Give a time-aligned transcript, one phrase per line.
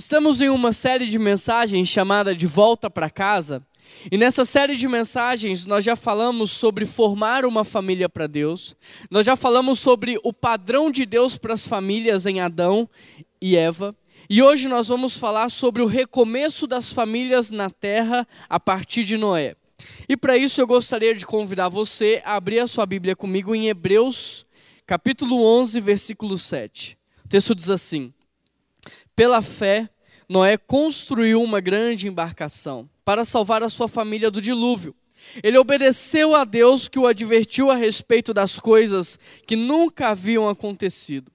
[0.00, 3.62] Estamos em uma série de mensagens chamada De Volta para Casa.
[4.10, 8.74] E nessa série de mensagens nós já falamos sobre formar uma família para Deus.
[9.10, 12.88] Nós já falamos sobre o padrão de Deus para as famílias em Adão
[13.42, 13.94] e Eva.
[14.30, 19.18] E hoje nós vamos falar sobre o recomeço das famílias na terra a partir de
[19.18, 19.54] Noé.
[20.08, 23.68] E para isso eu gostaria de convidar você a abrir a sua Bíblia comigo em
[23.68, 24.46] Hebreus,
[24.86, 26.96] capítulo 11, versículo 7.
[27.22, 28.14] O texto diz assim:
[29.20, 29.86] pela fé,
[30.26, 34.94] Noé construiu uma grande embarcação para salvar a sua família do dilúvio.
[35.42, 41.30] Ele obedeceu a Deus que o advertiu a respeito das coisas que nunca haviam acontecido.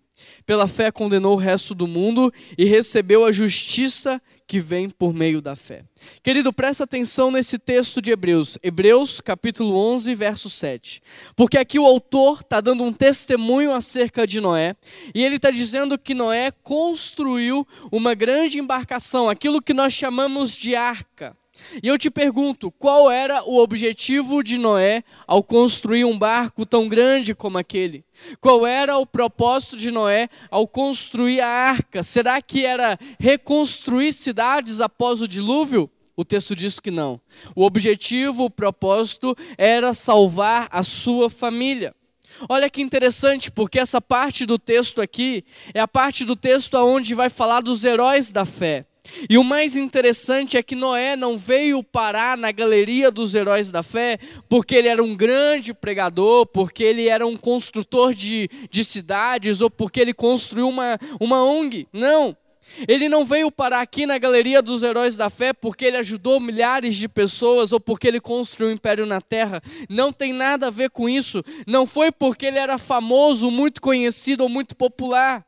[0.47, 5.41] Pela fé, condenou o resto do mundo e recebeu a justiça que vem por meio
[5.41, 5.83] da fé.
[6.21, 11.01] Querido, presta atenção nesse texto de Hebreus, Hebreus capítulo 11, verso 7.
[11.35, 14.75] Porque aqui o autor está dando um testemunho acerca de Noé,
[15.13, 20.75] e ele está dizendo que Noé construiu uma grande embarcação, aquilo que nós chamamos de
[20.75, 21.35] arca.
[21.81, 26.87] E eu te pergunto, qual era o objetivo de Noé ao construir um barco tão
[26.87, 28.03] grande como aquele?
[28.39, 32.03] Qual era o propósito de Noé ao construir a arca?
[32.03, 35.89] Será que era reconstruir cidades após o dilúvio?
[36.15, 37.19] O texto diz que não.
[37.55, 41.93] O objetivo, o propósito era salvar a sua família.
[42.49, 45.43] Olha que interessante, porque essa parte do texto aqui
[45.73, 48.85] é a parte do texto onde vai falar dos heróis da fé.
[49.29, 53.83] E o mais interessante é que Noé não veio parar na galeria dos heróis da
[53.83, 54.17] fé
[54.49, 59.69] porque ele era um grande pregador, porque ele era um construtor de, de cidades ou
[59.69, 61.87] porque ele construiu uma, uma ONG.
[61.93, 62.35] Não.
[62.87, 66.95] Ele não veio parar aqui na galeria dos heróis da fé porque ele ajudou milhares
[66.95, 69.61] de pessoas ou porque ele construiu um império na terra.
[69.87, 71.43] Não tem nada a ver com isso.
[71.65, 75.45] Não foi porque ele era famoso, muito conhecido ou muito popular.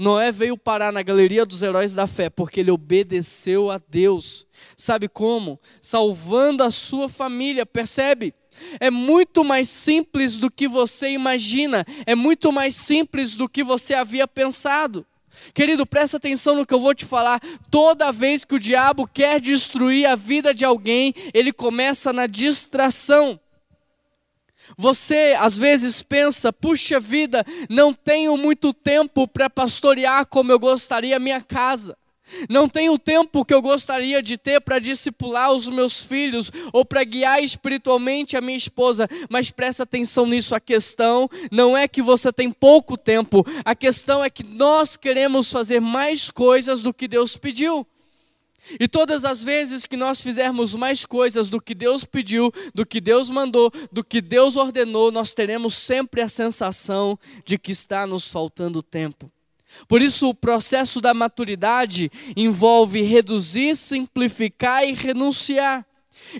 [0.00, 4.46] Noé veio parar na galeria dos heróis da fé porque ele obedeceu a Deus.
[4.74, 5.60] Sabe como?
[5.78, 8.32] Salvando a sua família, percebe?
[8.80, 13.92] É muito mais simples do que você imagina, é muito mais simples do que você
[13.92, 15.04] havia pensado.
[15.52, 17.38] Querido, presta atenção no que eu vou te falar.
[17.70, 23.38] Toda vez que o diabo quer destruir a vida de alguém, ele começa na distração.
[24.76, 31.18] Você às vezes pensa, puxa vida, não tenho muito tempo para pastorear como eu gostaria
[31.18, 31.96] minha casa.
[32.48, 36.84] Não tenho o tempo que eu gostaria de ter para discipular os meus filhos ou
[36.84, 40.54] para guiar espiritualmente a minha esposa, mas presta atenção nisso.
[40.54, 45.50] A questão não é que você tem pouco tempo, a questão é que nós queremos
[45.50, 47.86] fazer mais coisas do que Deus pediu.
[48.78, 53.00] E todas as vezes que nós fizermos mais coisas do que Deus pediu, do que
[53.00, 58.28] Deus mandou, do que Deus ordenou, nós teremos sempre a sensação de que está nos
[58.28, 59.30] faltando tempo.
[59.86, 65.86] Por isso, o processo da maturidade envolve reduzir, simplificar e renunciar.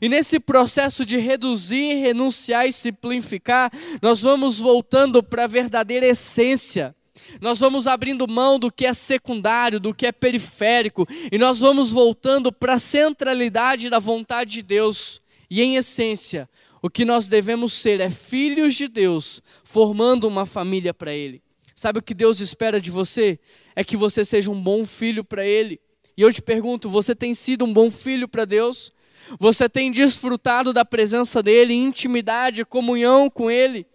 [0.01, 6.95] E nesse processo de reduzir, renunciar e simplificar, nós vamos voltando para a verdadeira essência
[7.41, 11.91] nós vamos abrindo mão do que é secundário, do que é periférico, e nós vamos
[11.91, 15.21] voltando para a centralidade da vontade de Deus.
[15.51, 16.49] E em essência,
[16.83, 21.43] o que nós devemos ser é filhos de Deus, formando uma família para Ele.
[21.75, 23.39] Sabe o que Deus espera de você?
[23.75, 25.81] É que você seja um bom filho para Ele.
[26.17, 28.93] E eu te pergunto: você tem sido um bom filho para Deus?
[29.39, 33.87] Você tem desfrutado da presença dEle, intimidade, comunhão com Ele?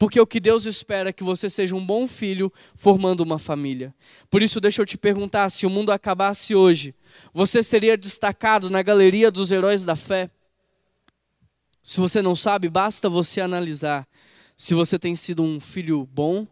[0.00, 3.94] Porque o que Deus espera é que você seja um bom filho formando uma família.
[4.30, 6.94] Por isso, deixa eu te perguntar: se o mundo acabasse hoje,
[7.34, 10.30] você seria destacado na galeria dos heróis da fé?
[11.82, 14.08] Se você não sabe, basta você analisar
[14.56, 16.46] se você tem sido um filho bom,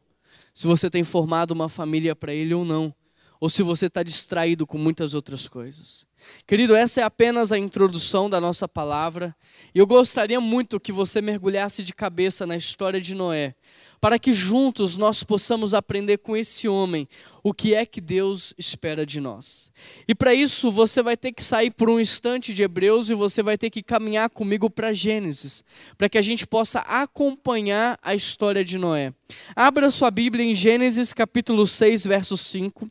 [0.53, 2.95] se você tem formado uma família para ele ou não,
[3.41, 6.07] ou se você está distraído com muitas outras coisas.
[6.47, 9.35] Querido, essa é apenas a introdução da nossa palavra.
[9.75, 13.55] Eu gostaria muito que você mergulhasse de cabeça na história de Noé,
[14.01, 17.09] para que juntos nós possamos aprender com esse homem
[17.43, 19.73] o que é que Deus espera de nós.
[20.07, 23.43] E para isso você vai ter que sair por um instante de Hebreus e você
[23.43, 25.65] vai ter que caminhar comigo para Gênesis,
[25.97, 29.13] para que a gente possa acompanhar a história de Noé.
[29.55, 32.91] Abra sua Bíblia em Gênesis capítulo 6, verso 5.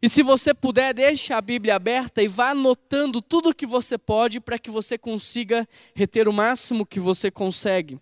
[0.00, 3.98] E se você puder, deixe a Bíblia aberta e vá anotando tudo o que você
[3.98, 7.98] pode para que você consiga reter o máximo que você consegue.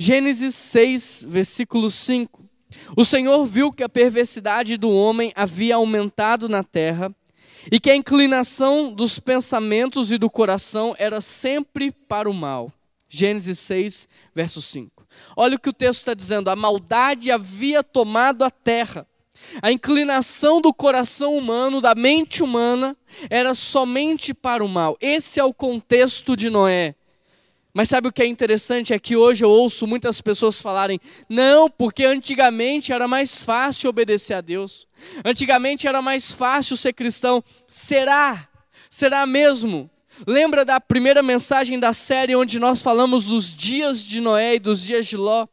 [0.00, 2.48] Gênesis 6, versículo 5.
[2.96, 7.12] O Senhor viu que a perversidade do homem havia aumentado na terra
[7.70, 12.72] e que a inclinação dos pensamentos e do coração era sempre para o mal.
[13.08, 15.04] Gênesis 6, verso 5.
[15.36, 19.04] Olha o que o texto está dizendo: a maldade havia tomado a terra
[19.62, 22.96] A inclinação do coração humano, da mente humana,
[23.28, 24.96] era somente para o mal.
[25.00, 26.94] Esse é o contexto de Noé.
[27.72, 28.92] Mas sabe o que é interessante?
[28.92, 34.34] É que hoje eu ouço muitas pessoas falarem: não, porque antigamente era mais fácil obedecer
[34.34, 34.86] a Deus.
[35.24, 37.42] Antigamente era mais fácil ser cristão.
[37.68, 38.48] Será?
[38.88, 39.90] Será mesmo?
[40.26, 44.82] Lembra da primeira mensagem da série onde nós falamos dos dias de Noé e dos
[44.82, 45.46] dias de Ló?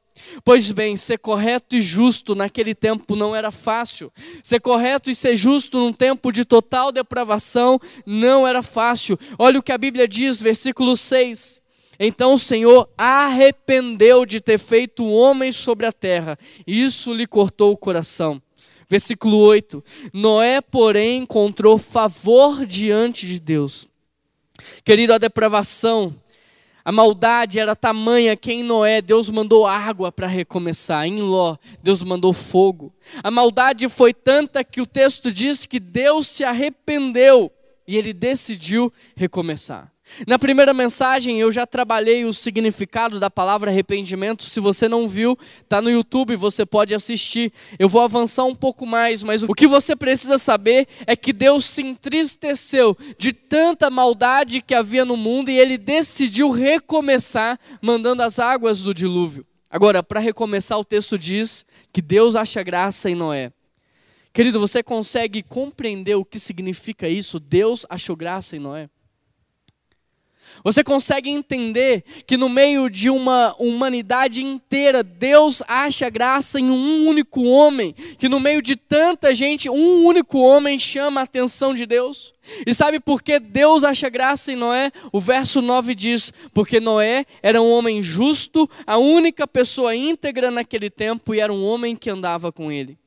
[0.43, 4.11] Pois bem, ser correto e justo naquele tempo não era fácil.
[4.43, 9.19] Ser correto e ser justo num tempo de total depravação não era fácil.
[9.37, 11.61] Olha o que a Bíblia diz, versículo 6.
[11.99, 17.71] Então o Senhor arrependeu de ter feito homens sobre a terra, e isso lhe cortou
[17.71, 18.41] o coração.
[18.89, 19.83] Versículo 8:
[20.13, 23.87] Noé, porém, encontrou favor diante de Deus.
[24.83, 26.15] Querido, a depravação,
[26.83, 32.03] a maldade era tamanha que em Noé Deus mandou água para recomeçar, em Ló Deus
[32.03, 32.93] mandou fogo.
[33.23, 37.51] A maldade foi tanta que o texto diz que Deus se arrependeu
[37.87, 39.94] e ele decidiu recomeçar.
[40.27, 44.43] Na primeira mensagem eu já trabalhei o significado da palavra arrependimento.
[44.43, 47.51] Se você não viu, está no YouTube, você pode assistir.
[47.77, 51.65] Eu vou avançar um pouco mais, mas o que você precisa saber é que Deus
[51.65, 58.39] se entristeceu de tanta maldade que havia no mundo e ele decidiu recomeçar mandando as
[58.39, 59.45] águas do dilúvio.
[59.69, 63.51] Agora, para recomeçar, o texto diz que Deus acha graça em Noé.
[64.31, 67.39] Querido, você consegue compreender o que significa isso?
[67.39, 68.89] Deus achou graça em Noé.
[70.63, 77.07] Você consegue entender que no meio de uma humanidade inteira, Deus acha graça em um
[77.07, 81.85] único homem, que no meio de tanta gente, um único homem chama a atenção de
[81.85, 82.33] Deus?
[82.65, 84.91] E sabe por que Deus acha graça em Noé?
[85.11, 90.89] O verso 9 diz: Porque Noé era um homem justo, a única pessoa íntegra naquele
[90.89, 92.97] tempo, e era um homem que andava com ele.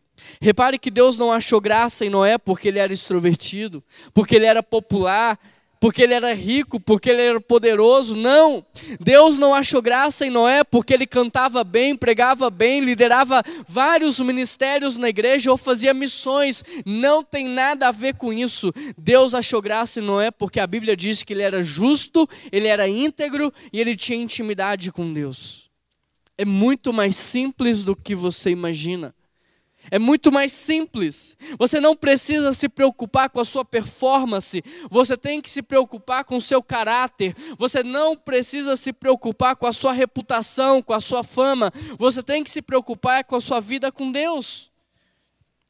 [0.41, 4.62] Repare que Deus não achou graça em Noé porque ele era extrovertido, porque ele era
[4.62, 5.39] popular,
[5.81, 8.17] porque ele era rico, porque ele era poderoso.
[8.17, 8.65] Não.
[9.01, 14.97] Deus não achou graça em Noé porque ele cantava bem, pregava bem, liderava vários ministérios
[14.97, 16.65] na igreja ou fazia missões.
[16.85, 18.73] Não tem nada a ver com isso.
[18.97, 22.89] Deus achou graça em Noé porque a Bíblia diz que ele era justo, ele era
[22.89, 25.69] íntegro e ele tinha intimidade com Deus.
[26.37, 29.15] É muito mais simples do que você imagina.
[29.90, 31.37] É muito mais simples.
[31.58, 36.37] Você não precisa se preocupar com a sua performance, você tem que se preocupar com
[36.37, 37.35] o seu caráter.
[37.56, 41.73] Você não precisa se preocupar com a sua reputação, com a sua fama.
[41.99, 44.70] Você tem que se preocupar com a sua vida com Deus.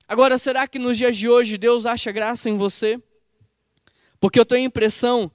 [0.06, 3.00] Agora, será que nos dias de hoje Deus acha graça em você?
[4.18, 5.30] Porque eu tenho a impressão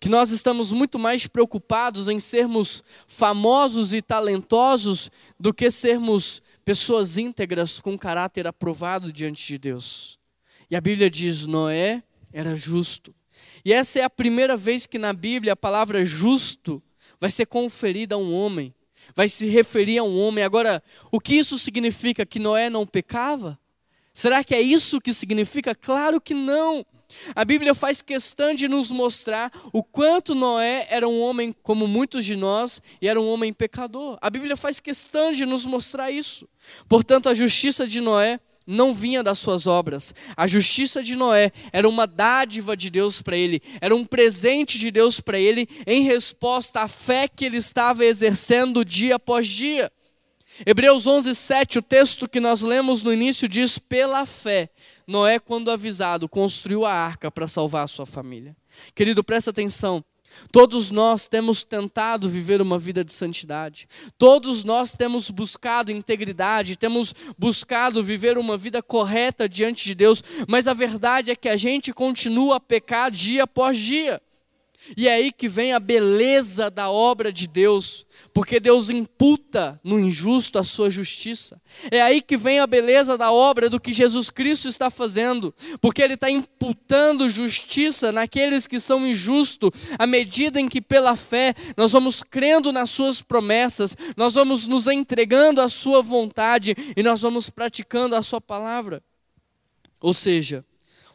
[0.00, 5.10] que nós estamos muito mais preocupados em sermos famosos e talentosos
[5.40, 10.18] do que sermos pessoas íntegras com caráter aprovado diante de Deus.
[10.70, 13.14] E a Bíblia diz: Noé era justo.
[13.64, 16.82] E essa é a primeira vez que na Bíblia a palavra justo
[17.18, 18.74] vai ser conferida a um homem,
[19.14, 20.44] vai se referir a um homem.
[20.44, 22.26] Agora, o que isso significa?
[22.26, 23.58] Que Noé não pecava?
[24.12, 25.74] Será que é isso que significa?
[25.74, 26.84] Claro que não.
[27.34, 32.24] A Bíblia faz questão de nos mostrar o quanto Noé era um homem como muitos
[32.24, 34.18] de nós e era um homem pecador.
[34.20, 36.48] A Bíblia faz questão de nos mostrar isso.
[36.88, 40.14] Portanto, a justiça de Noé não vinha das suas obras.
[40.36, 44.90] A justiça de Noé era uma dádiva de Deus para ele, era um presente de
[44.90, 49.90] Deus para ele em resposta à fé que ele estava exercendo dia após dia.
[50.66, 54.70] Hebreus 11, 7, o texto que nós lemos no início diz: pela fé,
[55.06, 58.56] Noé, quando avisado, construiu a arca para salvar a sua família.
[58.94, 60.04] Querido, presta atenção.
[60.52, 63.88] Todos nós temos tentado viver uma vida de santidade.
[64.18, 70.66] Todos nós temos buscado integridade, temos buscado viver uma vida correta diante de Deus, mas
[70.66, 74.20] a verdade é que a gente continua a pecar dia após dia.
[74.96, 79.98] E é aí que vem a beleza da obra de Deus, porque Deus imputa no
[79.98, 81.60] injusto a sua justiça.
[81.90, 86.02] É aí que vem a beleza da obra do que Jesus Cristo está fazendo, porque
[86.02, 91.92] Ele está imputando justiça naqueles que são injustos, à medida em que, pela fé, nós
[91.92, 97.50] vamos crendo nas Suas promessas, nós vamos nos entregando à Sua vontade e nós vamos
[97.50, 99.02] praticando a Sua palavra.
[100.00, 100.64] Ou seja,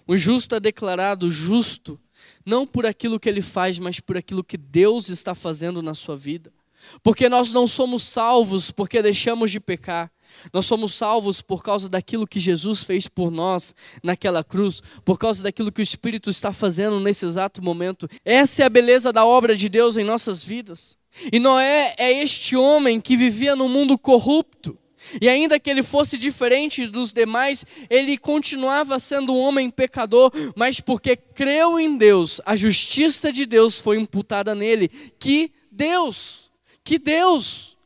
[0.05, 1.99] o justo é declarado justo
[2.45, 6.15] não por aquilo que ele faz, mas por aquilo que Deus está fazendo na sua
[6.15, 6.51] vida.
[7.01, 10.11] Porque nós não somos salvos porque deixamos de pecar.
[10.51, 15.43] Nós somos salvos por causa daquilo que Jesus fez por nós naquela cruz, por causa
[15.43, 18.09] daquilo que o Espírito está fazendo nesse exato momento.
[18.25, 20.97] Essa é a beleza da obra de Deus em nossas vidas.
[21.31, 24.77] E Noé é este homem que vivia num mundo corrupto.
[25.21, 30.79] E ainda que ele fosse diferente dos demais, ele continuava sendo um homem pecador, mas
[30.79, 34.89] porque creu em Deus, a justiça de Deus foi imputada nele.
[35.19, 36.51] Que Deus!
[36.83, 37.77] Que Deus!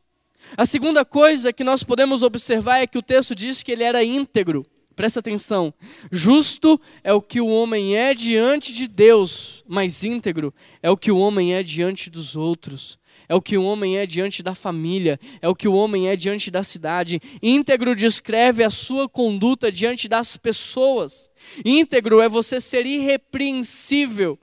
[0.55, 4.03] A segunda coisa que nós podemos observar é que o texto diz que ele era
[4.03, 4.65] íntegro.
[4.95, 5.71] Presta atenção.
[6.11, 11.11] Justo é o que o homem é diante de Deus, mas íntegro é o que
[11.11, 12.97] o homem é diante dos outros.
[13.29, 16.15] É o que o homem é diante da família, é o que o homem é
[16.15, 17.21] diante da cidade.
[17.43, 21.29] Íntegro descreve a sua conduta diante das pessoas.
[21.65, 24.39] Íntegro é você ser irrepreensível.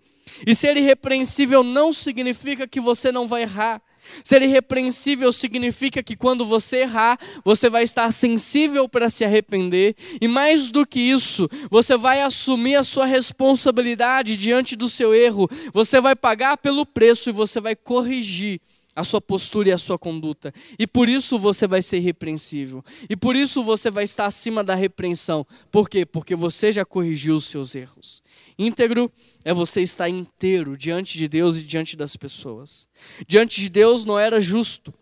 [0.47, 3.81] E ser irrepreensível não significa que você não vai errar.
[4.23, 10.29] Ser irrepreensível significa que quando você errar, você vai estar sensível para se arrepender, e
[10.29, 16.03] mais do que isso, você vai assumir a sua responsabilidade diante do seu erro, você
[16.03, 18.61] vai pagar pelo preço e você vai corrigir
[18.95, 20.53] a sua postura e a sua conduta.
[20.79, 22.85] E por isso você vai ser irrepreensível.
[23.09, 25.47] E por isso você vai estar acima da repreensão.
[25.71, 26.07] Por quê?
[26.07, 28.23] Porque você já corrigiu os seus erros.
[28.59, 29.11] Íntegro
[29.45, 32.89] é você estar inteiro diante de Deus e diante das pessoas.
[33.27, 34.95] Diante de Deus não era justo,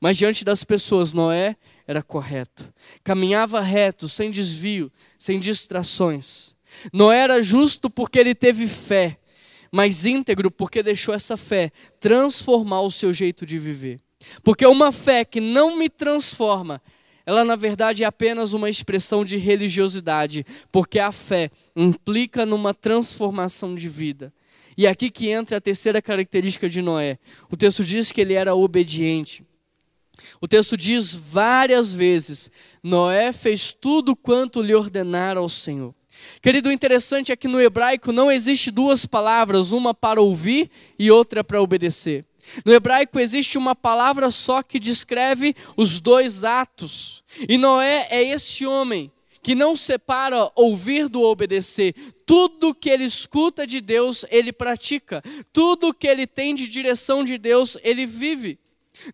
[0.00, 2.72] mas diante das pessoas Noé era correto.
[3.02, 6.54] Caminhava reto, sem desvio, sem distrações.
[6.92, 9.18] Não era justo porque ele teve fé,
[9.72, 11.70] mas íntegro porque deixou essa fé
[12.00, 14.00] transformar o seu jeito de viver.
[14.42, 16.82] Porque uma fé que não me transforma,
[17.24, 23.74] ela na verdade é apenas uma expressão de religiosidade, porque a fé implica numa transformação
[23.74, 24.32] de vida.
[24.76, 27.18] E é aqui que entra a terceira característica de Noé.
[27.50, 29.44] O texto diz que ele era obediente.
[30.40, 32.50] O texto diz várias vezes:
[32.82, 35.94] Noé fez tudo quanto lhe ordenara ao Senhor.
[36.40, 41.10] Querido, o interessante é que no hebraico não existe duas palavras, uma para ouvir e
[41.10, 42.24] outra para obedecer.
[42.64, 47.22] No hebraico existe uma palavra só que descreve os dois atos.
[47.48, 51.94] E Noé é esse homem que não separa ouvir do obedecer.
[52.26, 55.22] Tudo que ele escuta de Deus, ele pratica.
[55.52, 58.58] Tudo que ele tem de direção de Deus, ele vive.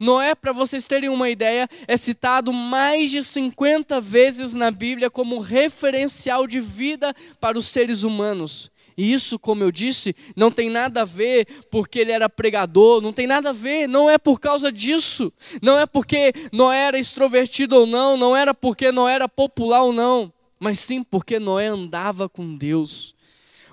[0.01, 5.39] Noé, para vocês terem uma ideia, é citado mais de 50 vezes na Bíblia como
[5.39, 8.71] referencial de vida para os seres humanos.
[8.97, 13.13] E isso, como eu disse, não tem nada a ver porque ele era pregador, não
[13.13, 15.33] tem nada a ver, não é por causa disso.
[15.61, 19.93] Não é porque Noé era extrovertido ou não, não era porque Noé era popular ou
[19.93, 23.15] não, mas sim porque Noé andava com Deus.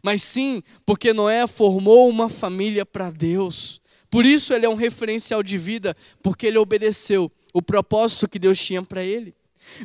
[0.04, 3.81] Mas sim porque Noé formou uma família para Deus.
[4.12, 8.60] Por isso ele é um referencial de vida, porque ele obedeceu o propósito que Deus
[8.60, 9.34] tinha para ele.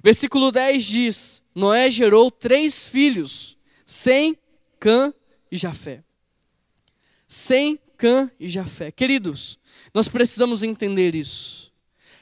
[0.03, 3.57] Versículo 10 diz: Noé gerou três filhos,
[3.87, 4.37] Sem,
[4.81, 5.15] Cã
[5.51, 6.03] e Jafé.
[7.29, 8.91] Sem, Cã e Jafé.
[8.91, 9.61] Queridos,
[9.95, 11.73] nós precisamos entender isso.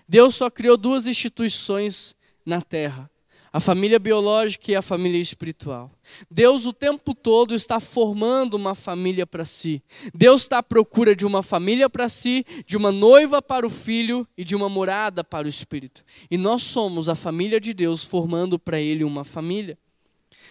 [0.07, 3.11] Deus só criou duas instituições na terra:
[3.55, 5.89] a família biológica e a família espiritual.
[6.29, 9.81] Deus o tempo todo está formando uma família para si.
[10.13, 14.27] Deus está à procura de uma família para si, de uma noiva para o filho
[14.37, 16.03] e de uma morada para o espírito.
[16.29, 19.79] E nós somos a família de Deus formando para ele uma família.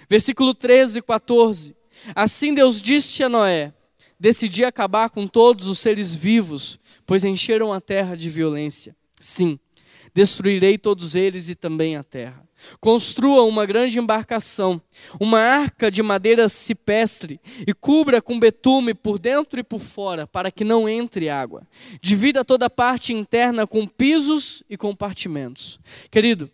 [0.09, 1.75] Versículo 13 e 14.
[2.15, 3.73] Assim Deus disse a Noé:
[4.17, 8.95] Decidi acabar com todos os seres vivos, pois encheram a terra de violência.
[9.19, 9.59] Sim,
[10.13, 12.47] destruirei todos eles e também a terra.
[12.79, 14.81] Construa uma grande embarcação,
[15.19, 20.51] uma arca de madeira cipestre, e cubra com betume por dentro e por fora, para
[20.51, 21.63] que não entre água.
[22.01, 25.79] Divida toda a parte interna com pisos e compartimentos.
[26.09, 26.49] Querido,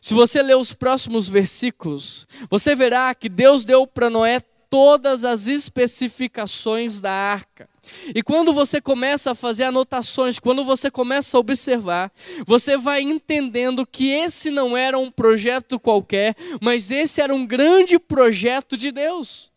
[0.00, 5.46] se você ler os próximos versículos, você verá que Deus deu para Noé todas as
[5.46, 7.68] especificações da arca.
[8.14, 12.12] E quando você começa a fazer anotações, quando você começa a observar,
[12.46, 17.98] você vai entendendo que esse não era um projeto qualquer, mas esse era um grande
[17.98, 19.51] projeto de Deus.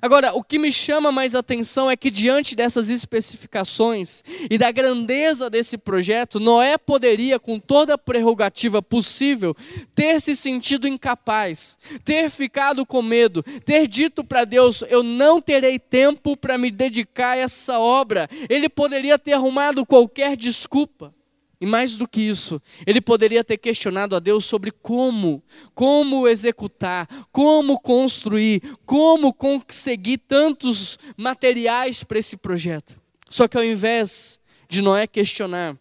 [0.00, 5.48] Agora, o que me chama mais atenção é que, diante dessas especificações e da grandeza
[5.48, 9.56] desse projeto, Noé poderia, com toda a prerrogativa possível,
[9.94, 15.78] ter se sentido incapaz, ter ficado com medo, ter dito para Deus: Eu não terei
[15.78, 18.28] tempo para me dedicar a essa obra.
[18.48, 21.15] Ele poderia ter arrumado qualquer desculpa.
[21.60, 25.42] E mais do que isso, ele poderia ter questionado a Deus sobre como,
[25.74, 33.00] como executar, como construir, como conseguir tantos materiais para esse projeto.
[33.30, 35.78] Só que ao invés de Noé questionar,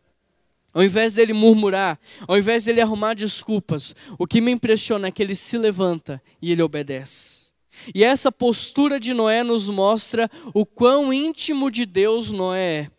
[0.73, 5.21] ao invés dele murmurar, ao invés dele arrumar desculpas, o que me impressiona é que
[5.21, 7.45] ele se levanta e ele obedece.
[7.93, 12.94] E essa postura de Noé nos mostra o quão íntimo de Deus Noé é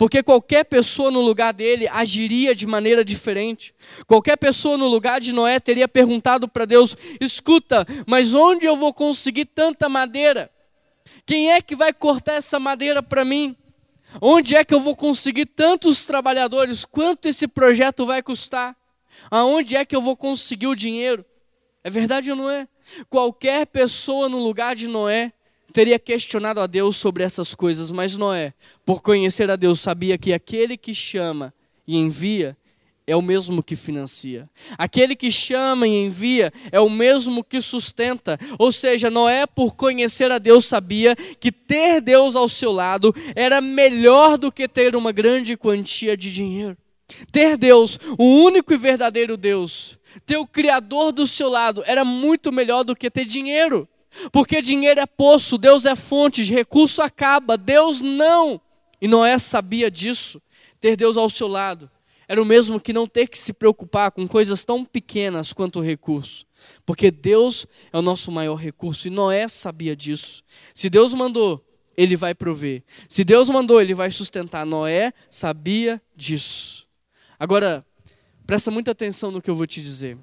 [0.00, 3.74] porque qualquer pessoa no lugar dele agiria de maneira diferente.
[4.06, 8.94] Qualquer pessoa no lugar de Noé teria perguntado para Deus: escuta, mas onde eu vou
[8.94, 10.50] conseguir tanta madeira?
[11.26, 13.54] Quem é que vai cortar essa madeira para mim?
[14.22, 16.86] Onde é que eu vou conseguir tantos trabalhadores?
[16.86, 18.74] Quanto esse projeto vai custar?
[19.30, 21.22] Aonde é que eu vou conseguir o dinheiro?
[21.84, 22.66] É verdade ou não é?
[23.10, 25.30] Qualquer pessoa no lugar de Noé
[25.72, 28.52] teria questionado a Deus sobre essas coisas, mas Noé,
[28.84, 31.52] por conhecer a Deus, sabia que aquele que chama
[31.86, 32.56] e envia
[33.06, 34.48] é o mesmo que financia.
[34.78, 38.38] Aquele que chama e envia é o mesmo que sustenta.
[38.56, 43.60] Ou seja, Noé, por conhecer a Deus, sabia que ter Deus ao seu lado era
[43.60, 46.76] melhor do que ter uma grande quantia de dinheiro.
[47.32, 52.52] Ter Deus, o único e verdadeiro Deus, ter o Criador do seu lado, era muito
[52.52, 53.88] melhor do que ter dinheiro.
[54.32, 58.60] Porque dinheiro é poço, Deus é fonte, recurso acaba, Deus não.
[59.00, 60.40] E Noé sabia disso.
[60.80, 61.90] Ter Deus ao seu lado
[62.30, 65.82] era o mesmo que não ter que se preocupar com coisas tão pequenas quanto o
[65.82, 66.46] recurso.
[66.86, 70.44] Porque Deus é o nosso maior recurso e Noé sabia disso.
[70.72, 71.60] Se Deus mandou,
[71.96, 72.84] ele vai prover.
[73.08, 74.64] Se Deus mandou, ele vai sustentar.
[74.64, 76.86] Noé sabia disso.
[77.36, 77.84] Agora,
[78.46, 80.16] presta muita atenção no que eu vou te dizer.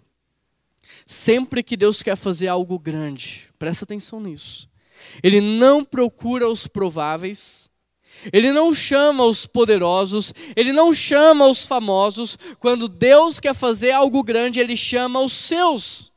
[1.06, 4.70] Sempre que Deus quer fazer algo grande, presta atenção nisso.
[5.22, 7.70] Ele não procura os prováveis,
[8.34, 12.38] ele não chama os poderosos, ele não chama os famosos.
[12.60, 16.12] Quando Deus quer fazer algo grande, ele chama os seus.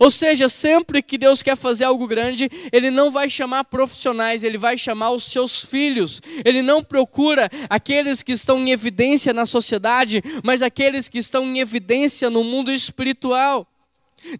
[0.00, 4.58] Ou seja, sempre que Deus quer fazer algo grande, Ele não vai chamar profissionais, Ele
[4.58, 6.20] vai chamar os seus filhos.
[6.44, 11.58] Ele não procura aqueles que estão em evidência na sociedade, mas aqueles que estão em
[11.58, 13.66] evidência no mundo espiritual.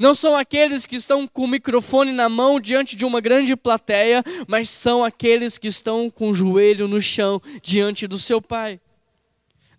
[0.00, 4.24] Não são aqueles que estão com o microfone na mão diante de uma grande plateia,
[4.48, 8.80] mas são aqueles que estão com o joelho no chão diante do seu pai.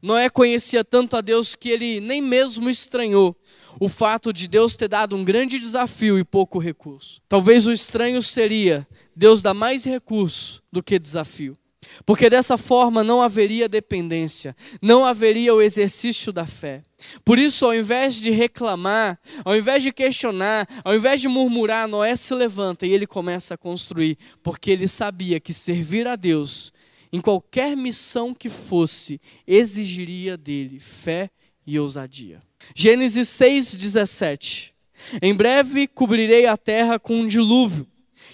[0.02, 3.36] Noé conhecia tanto a Deus que ele nem mesmo estranhou
[3.80, 7.22] o fato de Deus ter dado um grande desafio e pouco recurso.
[7.28, 11.58] Talvez o estranho seria Deus dar mais recurso do que desafio.
[12.06, 16.84] Porque dessa forma não haveria dependência, não haveria o exercício da fé.
[17.24, 22.16] Por isso, ao invés de reclamar, ao invés de questionar, ao invés de murmurar, Noé
[22.16, 26.74] se levanta e ele começa a construir, porque ele sabia que servir a Deus,
[27.12, 31.30] em qualquer missão que fosse, exigiria dele fé
[31.66, 32.42] e ousadia.
[32.76, 34.72] Gênesis 6,17
[35.22, 37.88] Em breve cobrirei a terra com um dilúvio,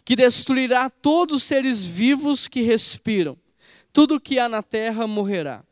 [0.06, 3.38] que destruirá todos os seres vivos que respiram
[3.94, 5.64] tudo que há na terra morrerá.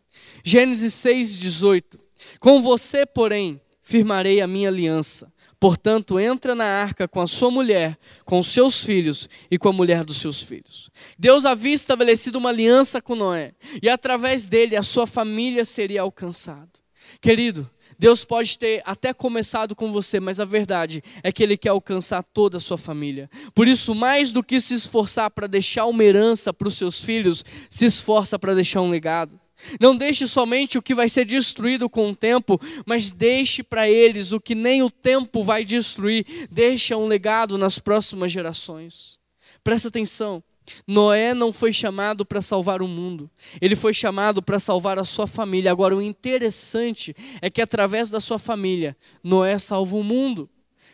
[0.44, 2.00] Gênesis 6:18.
[2.40, 5.34] Com você, porém, firmarei a minha aliança.
[5.60, 9.74] Portanto, entra na arca com a sua mulher, com os seus filhos e com a
[9.74, 10.90] mulher dos seus filhos.
[11.20, 16.72] Deus havia estabelecido uma aliança com Noé, e através dele a sua família seria alcançada.
[17.20, 17.70] Querido,
[18.02, 22.24] Deus pode ter até começado com você, mas a verdade é que Ele quer alcançar
[22.24, 23.30] toda a sua família.
[23.54, 27.46] Por isso, mais do que se esforçar para deixar uma herança para os seus filhos,
[27.70, 29.40] se esforça para deixar um legado.
[29.80, 34.32] Não deixe somente o que vai ser destruído com o tempo, mas deixe para eles
[34.32, 36.26] o que nem o tempo vai destruir.
[36.50, 39.20] Deixa um legado nas próximas gerações.
[39.64, 40.44] Presta atenção.
[40.88, 43.30] Noé não foi chamado para salvar o mundo,
[43.60, 45.72] ele foi chamado para salvar a sua família.
[45.72, 50.50] Agora, o interessante é que através da sua família, Noé salva o mundo.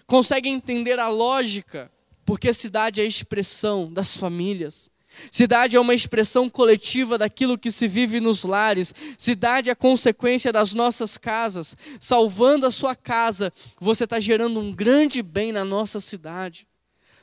[0.05, 1.91] Consegue entender a lógica?
[2.25, 4.89] Porque cidade é a expressão das famílias.
[5.31, 8.93] Cidade é uma expressão coletiva daquilo que se vive nos lares.
[9.17, 11.75] Cidade é consequência das nossas casas.
[11.99, 16.67] Salvando a sua casa, você está gerando um grande bem na nossa cidade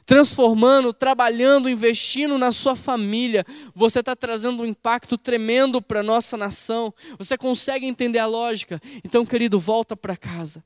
[0.06, 6.36] transformando, trabalhando, investindo na sua família, você está trazendo um impacto tremendo para a nossa
[6.36, 6.92] nação.
[7.18, 8.80] Você consegue entender a lógica?
[9.02, 10.62] Então, querido, volta para casa.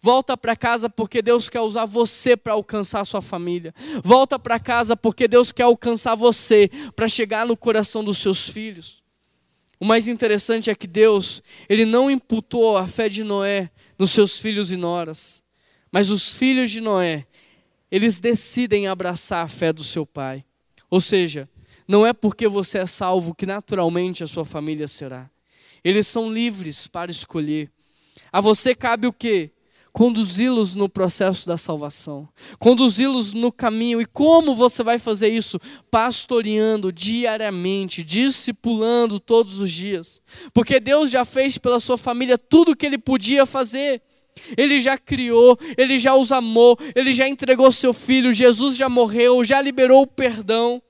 [0.00, 3.74] Volta para casa porque Deus quer usar você para alcançar a sua família.
[4.02, 9.02] Volta para casa porque Deus quer alcançar você para chegar no coração dos seus filhos.
[9.80, 14.38] O mais interessante é que Deus, ele não imputou a fé de Noé nos seus
[14.38, 15.42] filhos e noras,
[15.90, 17.26] mas os filhos de Noé
[17.92, 20.46] eles decidem abraçar a fé do seu pai.
[20.88, 21.46] Ou seja,
[21.86, 25.30] não é porque você é salvo que naturalmente a sua família será.
[25.84, 27.70] Eles são livres para escolher.
[28.32, 29.50] A você cabe o quê?
[29.92, 32.26] Conduzi-los no processo da salvação,
[32.58, 34.00] conduzi-los no caminho.
[34.00, 35.60] E como você vai fazer isso?
[35.90, 40.22] Pastoreando diariamente, discipulando todos os dias.
[40.54, 44.00] Porque Deus já fez pela sua família tudo o que ele podia fazer.
[44.56, 49.44] Ele já criou, ele já os amou, ele já entregou seu filho, Jesus já morreu,
[49.44, 50.82] já liberou o perdão.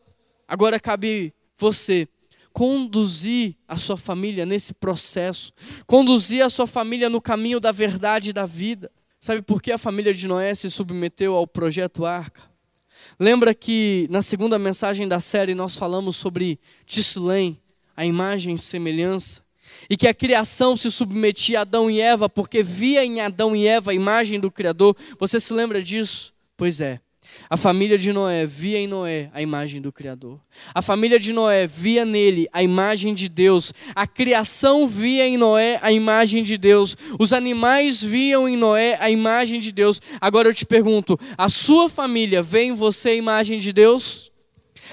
[0.46, 2.08] Agora cabe você
[2.52, 5.52] conduzir a sua família nesse processo,
[5.86, 8.90] conduzir a sua família no caminho da verdade e da vida.
[9.18, 12.42] Sabe por que a família de Noé se submeteu ao projeto Arca?
[13.18, 17.60] Lembra que na segunda mensagem da série nós falamos sobre Tislém,
[17.96, 19.41] a imagem e semelhança,
[19.88, 23.66] e que a criação se submetia a Adão e Eva porque via em Adão e
[23.66, 24.96] Eva a imagem do Criador.
[25.18, 26.32] Você se lembra disso?
[26.56, 27.00] Pois é.
[27.48, 30.40] A família de Noé via em Noé a imagem do Criador.
[30.74, 33.72] A família de Noé via nele a imagem de Deus.
[33.94, 36.96] A criação via em Noé a imagem de Deus.
[37.18, 40.00] Os animais viam em Noé a imagem de Deus.
[40.20, 44.31] Agora eu te pergunto: a sua família vê em você a imagem de Deus?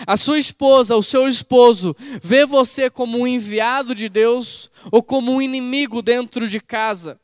[0.06, 5.32] A sua esposa, o seu esposo, vê você como um enviado de Deus ou como
[5.32, 7.20] um inimigo dentro de casa?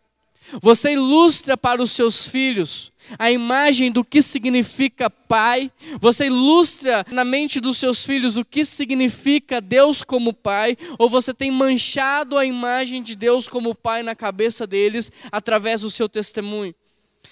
[0.61, 5.71] Você ilustra para os seus filhos a imagem do que significa pai.
[5.99, 10.77] Você ilustra na mente dos seus filhos o que significa Deus como pai.
[10.99, 15.89] Ou você tem manchado a imagem de Deus como pai na cabeça deles através do
[15.89, 16.75] seu testemunho.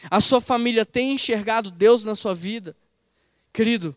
[0.10, 2.76] A sua família tem enxergado Deus na sua vida.
[3.52, 3.96] Querido,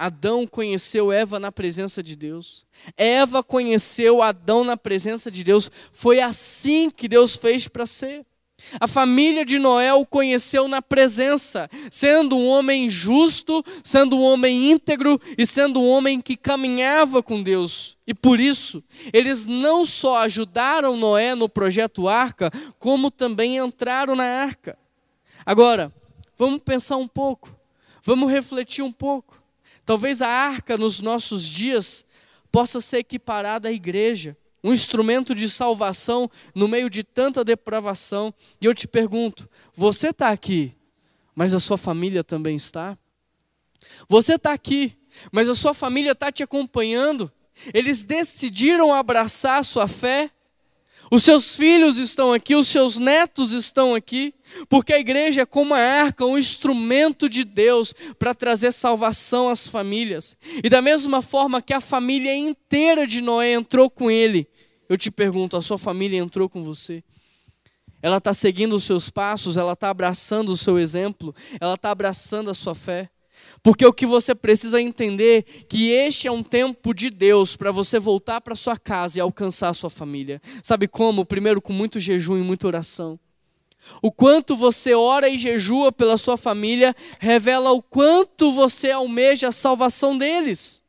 [0.00, 2.64] Adão conheceu Eva na presença de Deus.
[2.96, 5.70] Eva conheceu Adão na presença de Deus.
[5.92, 8.24] Foi assim que Deus fez para ser.
[8.80, 14.70] A família de Noé o conheceu na presença, sendo um homem justo, sendo um homem
[14.70, 17.94] íntegro e sendo um homem que caminhava com Deus.
[18.06, 18.82] E por isso,
[19.12, 24.78] eles não só ajudaram Noé no projeto Arca, como também entraram na arca.
[25.44, 25.92] Agora,
[26.38, 27.54] vamos pensar um pouco,
[28.02, 29.39] vamos refletir um pouco.
[29.90, 32.06] Talvez a arca nos nossos dias
[32.52, 38.32] possa ser equiparada à igreja um instrumento de salvação no meio de tanta depravação.
[38.60, 40.76] E eu te pergunto: você está aqui,
[41.34, 42.96] mas a sua família também está?
[44.08, 44.96] Você está aqui,
[45.32, 47.28] mas a sua família está te acompanhando?
[47.74, 50.30] Eles decidiram abraçar a sua fé?
[51.10, 54.32] Os seus filhos estão aqui, os seus netos estão aqui,
[54.68, 59.66] porque a igreja é como a arca, um instrumento de Deus para trazer salvação às
[59.66, 60.36] famílias.
[60.62, 64.46] E da mesma forma que a família inteira de Noé entrou com ele,
[64.88, 67.02] eu te pergunto: a sua família entrou com você?
[68.00, 72.50] Ela está seguindo os seus passos, ela está abraçando o seu exemplo, ela está abraçando
[72.50, 73.10] a sua fé.
[73.62, 77.98] Porque o que você precisa entender que este é um tempo de Deus para você
[77.98, 80.40] voltar para sua casa e alcançar sua família.
[80.62, 81.26] Sabe como?
[81.26, 83.18] Primeiro com muito jejum e muita oração.
[84.02, 89.52] O quanto você ora e jejua pela sua família revela o quanto você almeja a
[89.52, 90.82] salvação deles.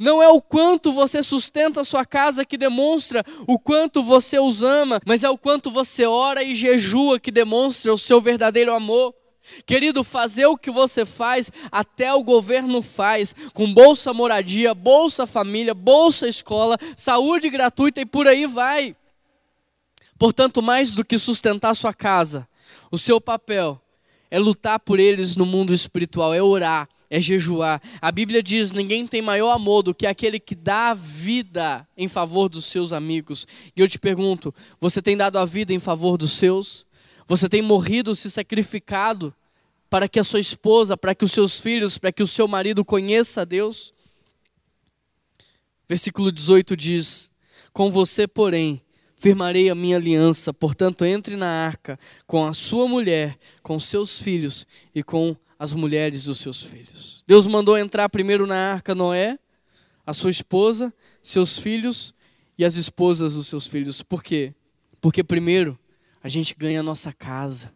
[0.00, 4.62] Não é o quanto você sustenta a sua casa que demonstra o quanto você os
[4.62, 9.14] ama, mas é o quanto você ora e jejua que demonstra o seu verdadeiro amor.
[9.66, 15.74] Querido, fazer o que você faz, até o governo faz, com bolsa moradia, bolsa família,
[15.74, 18.96] bolsa escola, saúde gratuita e por aí vai.
[20.18, 22.48] Portanto, mais do que sustentar sua casa,
[22.90, 23.80] o seu papel
[24.30, 27.80] é lutar por eles no mundo espiritual, é orar, é jejuar.
[28.00, 32.08] A Bíblia diz: ninguém tem maior amor do que aquele que dá a vida em
[32.08, 33.46] favor dos seus amigos.
[33.76, 36.86] E eu te pergunto: você tem dado a vida em favor dos seus?
[37.28, 39.34] Você tem morrido, se sacrificado
[39.90, 42.82] para que a sua esposa, para que os seus filhos, para que o seu marido
[42.82, 43.92] conheça a Deus?
[45.86, 47.30] Versículo 18 diz:
[47.70, 48.82] Com você, porém,
[49.14, 54.66] firmarei a minha aliança, portanto, entre na arca com a sua mulher, com seus filhos
[54.94, 57.22] e com as mulheres dos seus filhos.
[57.26, 59.38] Deus mandou entrar primeiro na arca Noé,
[60.06, 62.14] a sua esposa, seus filhos
[62.56, 64.00] e as esposas dos seus filhos.
[64.00, 64.54] Por quê?
[64.98, 65.78] Porque primeiro
[66.22, 67.72] a gente ganha a nossa casa.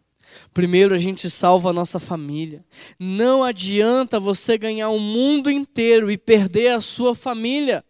[0.53, 2.63] Primeiro a gente salva a nossa família.
[2.99, 7.83] Não adianta você ganhar o mundo inteiro e perder a sua família.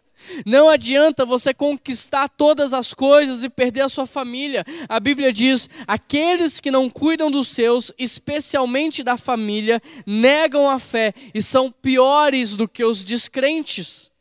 [0.45, 4.63] Não adianta você conquistar todas as coisas e perder a sua família.
[4.87, 11.13] A Bíblia diz: aqueles que não cuidam dos seus, especialmente da família, negam a fé
[11.33, 14.11] e são piores do que os descrentes.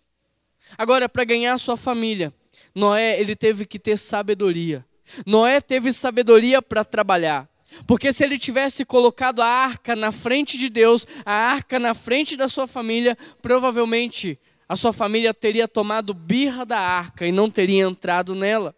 [0.77, 2.33] Agora, para ganhar a sua família,
[2.75, 4.85] Noé ele teve que ter sabedoria.
[5.27, 7.49] Noé teve sabedoria para trabalhar.
[7.87, 12.37] Porque se ele tivesse colocado a arca na frente de Deus, a arca na frente
[12.37, 17.85] da sua família, provavelmente a sua família teria tomado birra da arca e não teria
[17.85, 18.75] entrado nela.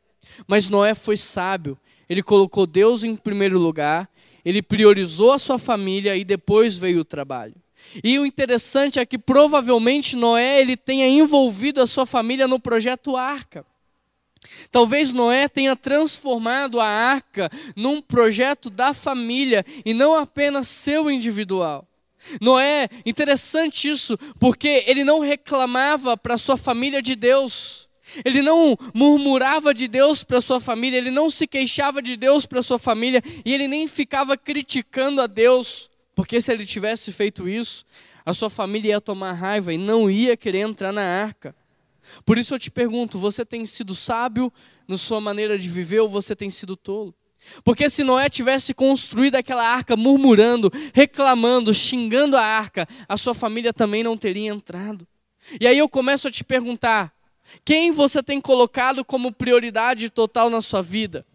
[0.47, 4.09] Mas Noé foi sábio, ele colocou Deus em primeiro lugar,
[4.45, 7.55] ele priorizou a sua família e depois veio o trabalho.
[8.03, 13.17] E o interessante é que provavelmente Noé ele tenha envolvido a sua família no projeto
[13.17, 13.65] Arca.
[14.71, 21.87] Talvez Noé tenha transformado a arca num projeto da família e não apenas seu individual.
[22.41, 27.89] Noé, interessante isso, porque ele não reclamava para sua família de Deus.
[28.25, 32.63] Ele não murmurava de Deus para sua família, ele não se queixava de Deus para
[32.63, 37.85] sua família e ele nem ficava criticando a Deus, porque se ele tivesse feito isso,
[38.25, 41.55] a sua família ia tomar raiva e não ia querer entrar na arca.
[42.25, 44.53] Por isso eu te pergunto: você tem sido sábio
[44.87, 47.15] na sua maneira de viver ou você tem sido tolo?
[47.63, 53.73] Porque se Noé tivesse construído aquela arca murmurando, reclamando, xingando a arca, a sua família
[53.73, 55.07] também não teria entrado.
[55.61, 57.13] E aí eu começo a te perguntar:
[57.65, 61.27] quem você tem colocado como prioridade total na sua vida?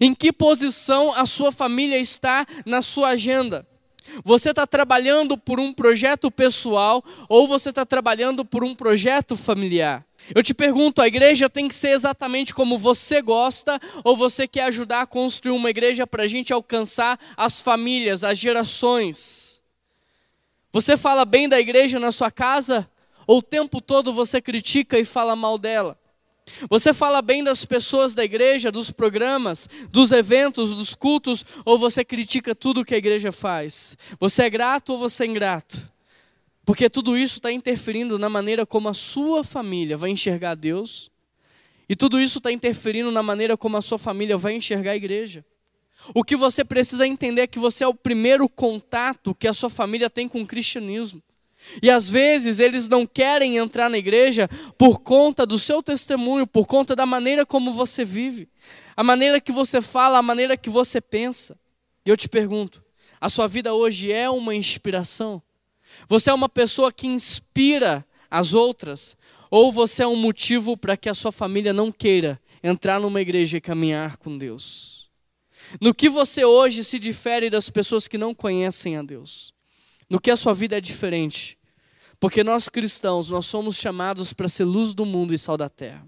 [0.00, 3.66] Em que posição a sua família está na sua agenda?
[4.24, 10.04] Você está trabalhando por um projeto pessoal ou você está trabalhando por um projeto familiar?
[10.34, 14.64] Eu te pergunto, a igreja tem que ser exatamente como você gosta ou você quer
[14.64, 19.62] ajudar a construir uma igreja para a gente alcançar as famílias, as gerações?
[20.72, 22.88] Você fala bem da igreja na sua casa
[23.26, 25.99] ou o tempo todo você critica e fala mal dela?
[26.68, 32.04] Você fala bem das pessoas da igreja, dos programas, dos eventos, dos cultos, ou você
[32.04, 33.96] critica tudo que a igreja faz?
[34.18, 35.90] Você é grato ou você é ingrato?
[36.64, 41.10] Porque tudo isso está interferindo na maneira como a sua família vai enxergar Deus,
[41.88, 45.44] e tudo isso está interferindo na maneira como a sua família vai enxergar a igreja.
[46.14, 49.68] O que você precisa entender é que você é o primeiro contato que a sua
[49.68, 51.20] família tem com o cristianismo.
[51.82, 56.66] E às vezes eles não querem entrar na igreja por conta do seu testemunho, por
[56.66, 58.48] conta da maneira como você vive,
[58.96, 61.58] a maneira que você fala, a maneira que você pensa.
[62.04, 62.82] E eu te pergunto:
[63.20, 65.42] a sua vida hoje é uma inspiração?
[66.08, 69.16] Você é uma pessoa que inspira as outras?
[69.50, 73.56] Ou você é um motivo para que a sua família não queira entrar numa igreja
[73.56, 75.10] e caminhar com Deus?
[75.80, 79.52] No que você hoje se difere das pessoas que não conhecem a Deus?
[80.10, 81.56] No que a sua vida é diferente.
[82.18, 86.04] Porque nós cristãos, nós somos chamados para ser luz do mundo e sal da terra.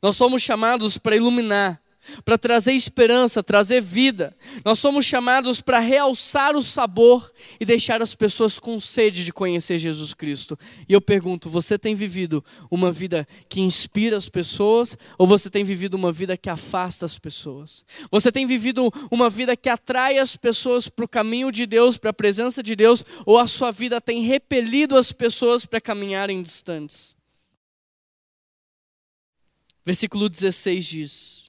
[0.00, 1.81] Nós somos chamados para iluminar,
[2.24, 4.36] para trazer esperança, trazer vida.
[4.64, 9.78] Nós somos chamados para realçar o sabor e deixar as pessoas com sede de conhecer
[9.78, 10.58] Jesus Cristo.
[10.88, 15.64] E eu pergunto: você tem vivido uma vida que inspira as pessoas ou você tem
[15.64, 17.84] vivido uma vida que afasta as pessoas?
[18.10, 22.10] Você tem vivido uma vida que atrai as pessoas para o caminho de Deus, para
[22.10, 27.16] a presença de Deus, ou a sua vida tem repelido as pessoas para caminharem distantes?
[29.84, 31.41] Versículo 16 diz: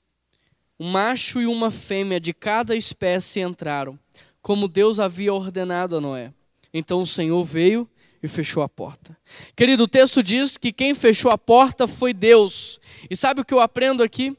[0.79, 3.97] um macho e uma fêmea de cada espécie entraram,
[4.41, 6.33] como Deus havia ordenado a Noé.
[6.73, 7.89] Então o Senhor veio
[8.21, 9.17] e fechou a porta.
[9.55, 12.79] Querido, o texto diz que quem fechou a porta foi Deus.
[13.09, 14.35] E sabe o que eu aprendo aqui?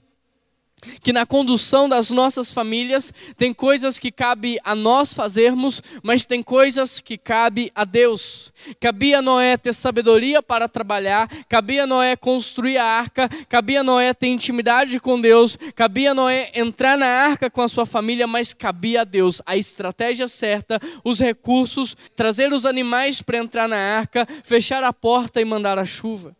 [1.02, 6.42] Que na condução das nossas famílias tem coisas que cabe a nós fazermos, mas tem
[6.42, 8.52] coisas que cabe a Deus.
[8.80, 13.84] Cabia a Noé ter sabedoria para trabalhar, cabia a Noé construir a arca, cabia a
[13.84, 18.26] Noé ter intimidade com Deus, cabia a Noé entrar na arca com a sua família,
[18.26, 23.76] mas cabia a Deus a estratégia certa, os recursos, trazer os animais para entrar na
[23.76, 26.36] arca, fechar a porta e mandar a chuva.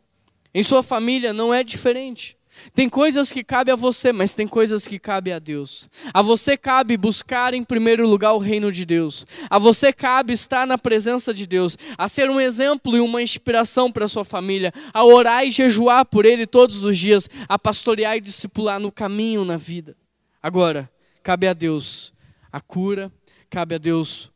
[0.54, 2.36] Em sua família não é diferente.
[2.74, 5.88] Tem coisas que cabe a você, mas tem coisas que cabe a Deus.
[6.12, 9.26] A você cabe buscar em primeiro lugar o reino de Deus.
[9.50, 13.90] A você cabe estar na presença de Deus, a ser um exemplo e uma inspiração
[13.90, 18.20] para sua família, a orar e jejuar por ele todos os dias, a pastorear e
[18.20, 19.96] discipular no caminho na vida.
[20.42, 20.90] Agora,
[21.22, 22.12] cabe a Deus
[22.52, 23.12] a cura,
[23.50, 24.30] cabe a Deus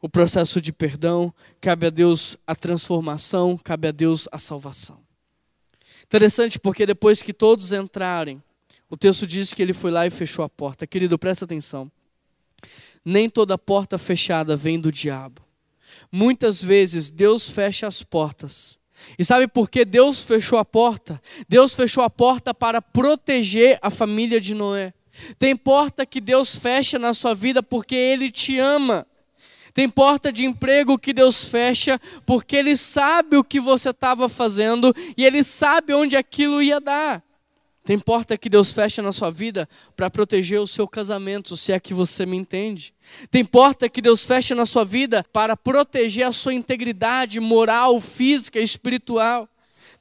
[0.00, 5.07] o processo de perdão, cabe a Deus a transformação, cabe a Deus a salvação.
[6.08, 8.42] Interessante porque depois que todos entrarem,
[8.88, 10.86] o texto diz que ele foi lá e fechou a porta.
[10.86, 11.92] Querido, presta atenção.
[13.04, 15.42] Nem toda porta fechada vem do diabo.
[16.10, 18.78] Muitas vezes Deus fecha as portas.
[19.18, 21.20] E sabe por que Deus fechou a porta?
[21.46, 24.94] Deus fechou a porta para proteger a família de Noé.
[25.38, 29.06] Tem porta que Deus fecha na sua vida porque Ele te ama.
[29.78, 34.92] Tem porta de emprego que Deus fecha porque Ele sabe o que você estava fazendo
[35.16, 37.22] e Ele sabe onde aquilo ia dar.
[37.84, 41.78] Tem porta que Deus fecha na sua vida para proteger o seu casamento, se é
[41.78, 42.92] que você me entende.
[43.30, 48.58] Tem porta que Deus fecha na sua vida para proteger a sua integridade moral, física,
[48.58, 49.48] espiritual.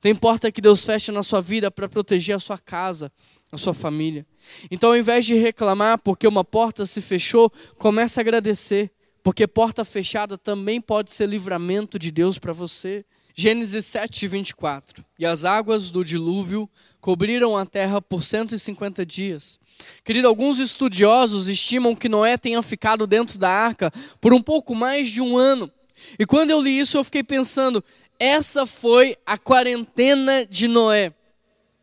[0.01, 3.11] Tem porta que Deus fecha na sua vida para proteger a sua casa,
[3.51, 4.25] a sua família.
[4.71, 8.89] Então, ao invés de reclamar porque uma porta se fechou, comece a agradecer.
[9.27, 13.03] Porque porta fechada também pode ser livramento de Deus para você.
[13.35, 15.03] Gênesis 7, 24.
[15.19, 16.69] E as águas do dilúvio
[17.01, 19.59] cobriram a terra por 150 dias.
[20.05, 25.09] Querido, alguns estudiosos estimam que Noé tenha ficado dentro da arca por um pouco mais
[25.09, 25.69] de um ano.
[26.17, 27.83] E quando eu li isso, eu fiquei pensando:
[28.17, 31.13] essa foi a quarentena de Noé.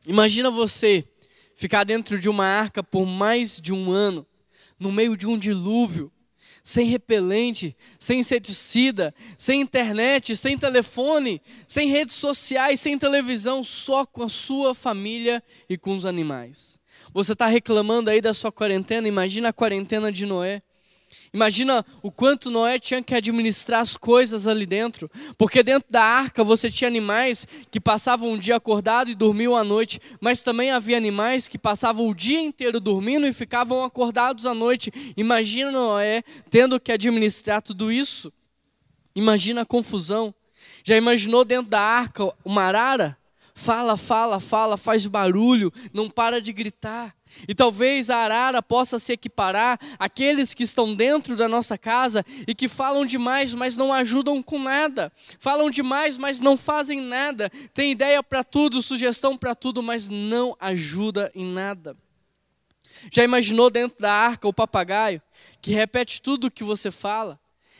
[0.06, 1.04] Imagina você
[1.54, 4.26] ficar dentro de uma arca por mais de um ano,
[4.80, 6.10] no meio de um dilúvio,
[6.64, 14.22] sem repelente, sem inseticida, sem internet, sem telefone, sem redes sociais, sem televisão, só com
[14.22, 16.80] a sua família e com os animais.
[17.12, 19.06] Você está reclamando aí da sua quarentena?
[19.06, 20.62] Imagina a quarentena de Noé.
[21.32, 26.44] Imagina o quanto Noé tinha que administrar as coisas ali dentro, porque dentro da arca
[26.44, 30.96] você tinha animais que passavam um dia acordado e dormiam à noite, mas também havia
[30.96, 34.92] animais que passavam o dia inteiro dormindo e ficavam acordados à noite.
[35.16, 38.32] Imagina Noé tendo que administrar tudo isso.
[39.14, 40.34] Imagina a confusão.
[40.82, 43.16] Já imaginou dentro da arca uma arara?
[43.54, 47.14] Fala, fala, fala, faz barulho, não para de gritar.
[47.48, 52.54] E talvez a arara possa se equiparar àqueles que estão dentro da nossa casa e
[52.54, 55.12] que falam demais, mas não ajudam com nada.
[55.38, 57.50] Falam demais, mas não fazem nada.
[57.72, 61.96] Tem ideia para tudo, sugestão para tudo, mas não ajuda em nada.
[63.12, 65.20] Já imaginou dentro da arca o papagaio
[65.60, 67.38] que repete tudo o que você fala?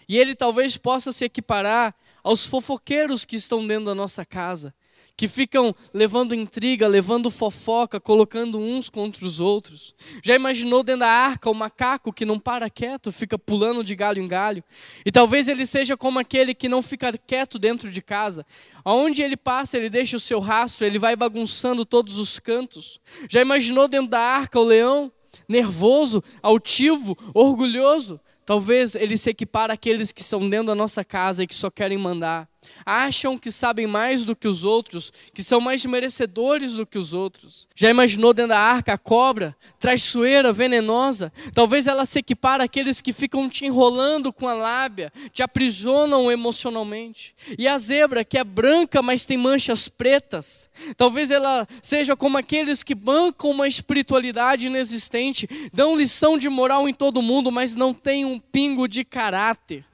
[0.09, 4.75] E ele talvez possa se equiparar aos fofoqueiros que estão dentro da nossa casa
[5.17, 9.95] que ficam levando intriga, levando fofoca, colocando uns contra os outros.
[10.23, 14.21] Já imaginou dentro da arca o macaco que não para quieto, fica pulando de galho
[14.21, 14.65] em galho?
[15.07, 18.45] E talvez ele seja como aquele que não fica quieto dentro de casa.
[18.85, 23.01] Aonde ele passa, ele deixa o seu rastro, ele vai bagunçando todos os cantos.
[23.29, 25.13] Já imaginou dentro da arca o leão?
[25.49, 28.21] Nervoso, altivo, orgulhoso.
[28.45, 31.97] Talvez ele se equipara àqueles que estão dentro da nossa casa e que só querem
[31.97, 32.49] mandar
[32.85, 37.13] acham que sabem mais do que os outros, que são mais merecedores do que os
[37.13, 37.67] outros.
[37.75, 41.33] Já imaginou dentro da arca a cobra, traiçoeira, venenosa?
[41.55, 47.35] Talvez ela se equipare àqueles que ficam te enrolando com a lábia, te aprisionam emocionalmente.
[47.59, 50.71] E a zebra, que é branca, mas tem manchas pretas.
[50.97, 56.95] Talvez ela seja como aqueles que bancam uma espiritualidade inexistente, dão lição de moral em
[56.95, 59.85] todo mundo, mas não têm um pingo de caráter.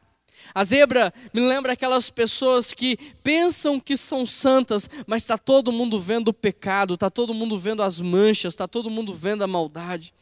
[0.55, 6.01] A zebra me lembra aquelas pessoas que pensam que são santas, mas está todo mundo
[6.01, 10.13] vendo o pecado, está todo mundo vendo as manchas, está todo mundo vendo a maldade.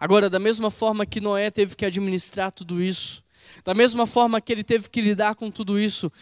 [0.00, 3.22] Agora, da mesma forma que Noé teve que administrar tudo isso,
[3.64, 6.12] da mesma forma que ele teve que lidar com tudo isso,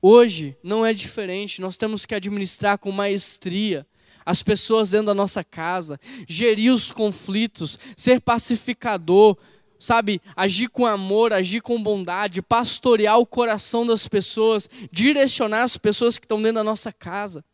[0.00, 3.86] hoje não é diferente, nós temos que administrar com maestria
[4.24, 9.36] as pessoas dentro da nossa casa, gerir os conflitos, ser pacificador,
[9.78, 16.18] sabe, agir com amor, agir com bondade, pastorear o coração das pessoas, direcionar as pessoas
[16.18, 17.44] que estão dentro da nossa casa.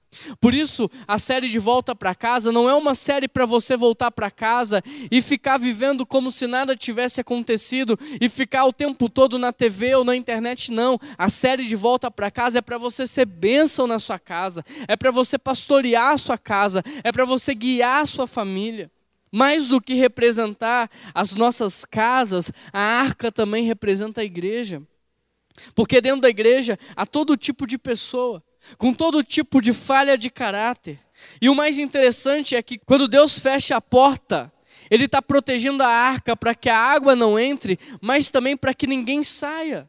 [0.40, 4.10] Por isso, a série de Volta para Casa não é uma série para você voltar
[4.10, 9.38] para casa e ficar vivendo como se nada tivesse acontecido e ficar o tempo todo
[9.38, 10.98] na TV ou na internet, não.
[11.16, 14.96] A série de Volta para Casa é para você ser bênção na sua casa, é
[14.96, 18.90] para você pastorear a sua casa, é para você guiar a sua família.
[19.32, 24.82] Mais do que representar as nossas casas, a arca também representa a igreja.
[25.74, 28.42] Porque dentro da igreja há todo tipo de pessoa,
[28.76, 30.98] com todo tipo de falha de caráter.
[31.40, 34.52] E o mais interessante é que quando Deus fecha a porta,
[34.90, 38.86] Ele está protegendo a arca para que a água não entre, mas também para que
[38.86, 39.88] ninguém saia.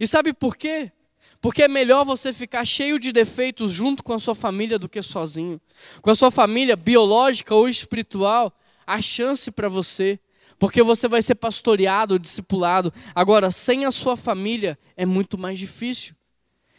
[0.00, 0.92] E sabe por quê?
[1.40, 5.00] Porque é melhor você ficar cheio de defeitos junto com a sua família do que
[5.02, 5.60] sozinho.
[6.02, 8.52] Com a sua família biológica ou espiritual,
[8.88, 10.18] a chance para você,
[10.58, 12.92] porque você vai ser pastoreado, discipulado.
[13.14, 16.14] Agora, sem a sua família é muito mais difícil.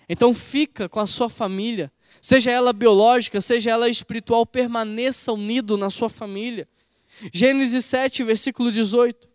[0.10, 5.92] Então fica com a sua família, seja ela biológica, seja ela espiritual, permaneça unido na
[5.92, 6.68] sua família.
[7.32, 9.30] Gênesis 7, versículo 18.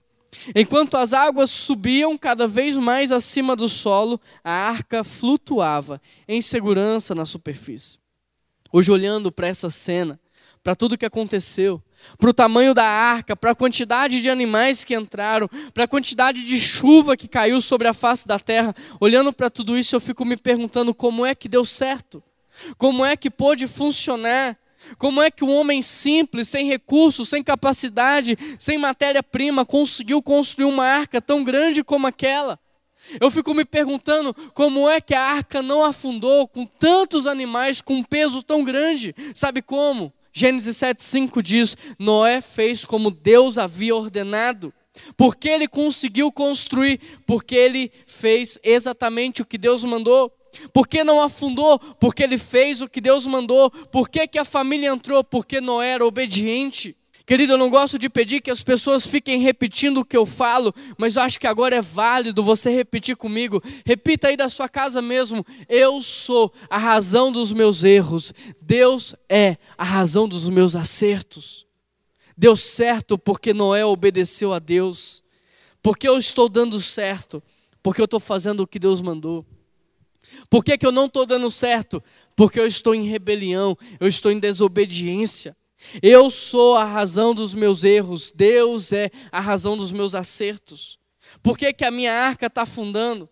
[0.53, 7.15] Enquanto as águas subiam cada vez mais acima do solo, a arca flutuava em segurança
[7.15, 8.01] na superfície.
[8.73, 10.19] Hoje, olhando para essa cena,
[10.65, 11.81] para tudo que aconteceu,
[12.19, 16.45] para o tamanho da arca, para a quantidade de animais que entraram, para a quantidade
[16.45, 18.75] de chuva que caiu sobre a face da terra.
[19.01, 22.23] Olhando para tudo isso, eu fico me perguntando como é que deu certo,
[22.79, 24.57] como é que pôde funcionar.
[24.99, 30.85] Como é que um homem simples, sem recursos, sem capacidade, sem matéria-prima, conseguiu construir uma
[30.85, 32.61] arca tão grande como aquela?
[33.21, 37.97] Eu fico me perguntando como é que a arca não afundou com tantos animais, com
[37.97, 39.15] um peso tão grande.
[39.35, 40.13] Sabe como?
[40.37, 44.75] Gênesis 7,5 diz: Noé fez como Deus havia ordenado.
[45.17, 47.01] Porque ele conseguiu construir?
[47.25, 50.33] Porque ele fez exatamente o que Deus mandou.
[50.73, 51.79] Por que não afundou?
[51.79, 53.71] Porque ele fez o que Deus mandou.
[53.71, 55.23] Por que, que a família entrou?
[55.23, 56.97] Porque Noé era obediente.
[57.27, 60.75] Querido, eu não gosto de pedir que as pessoas fiquem repetindo o que eu falo,
[60.99, 63.63] mas eu acho que agora é válido você repetir comigo.
[63.85, 69.57] Repita aí da sua casa mesmo: Eu sou a razão dos meus erros, Deus é
[69.79, 71.67] a razão dos meus acertos.
[72.37, 75.25] Deu certo porque Noé obedeceu a Deus,
[75.83, 77.43] porque eu estou dando certo,
[77.83, 79.47] porque eu estou fazendo o que Deus mandou.
[80.51, 82.03] Por que, que eu não estou dando certo?
[82.37, 85.57] Porque eu estou em rebelião, eu estou em desobediência.
[86.03, 90.99] Eu sou a razão dos meus erros, Deus é a razão dos meus acertos.
[91.43, 93.29] Por que, que a minha arca está afundando?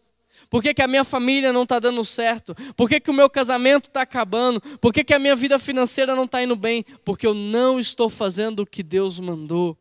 [0.51, 2.55] Por que, que a minha família não está dando certo?
[2.77, 4.61] Por que, que o meu casamento está acabando?
[4.79, 6.85] Por que, que a minha vida financeira não está indo bem?
[7.05, 9.77] Porque eu não estou fazendo o que Deus mandou.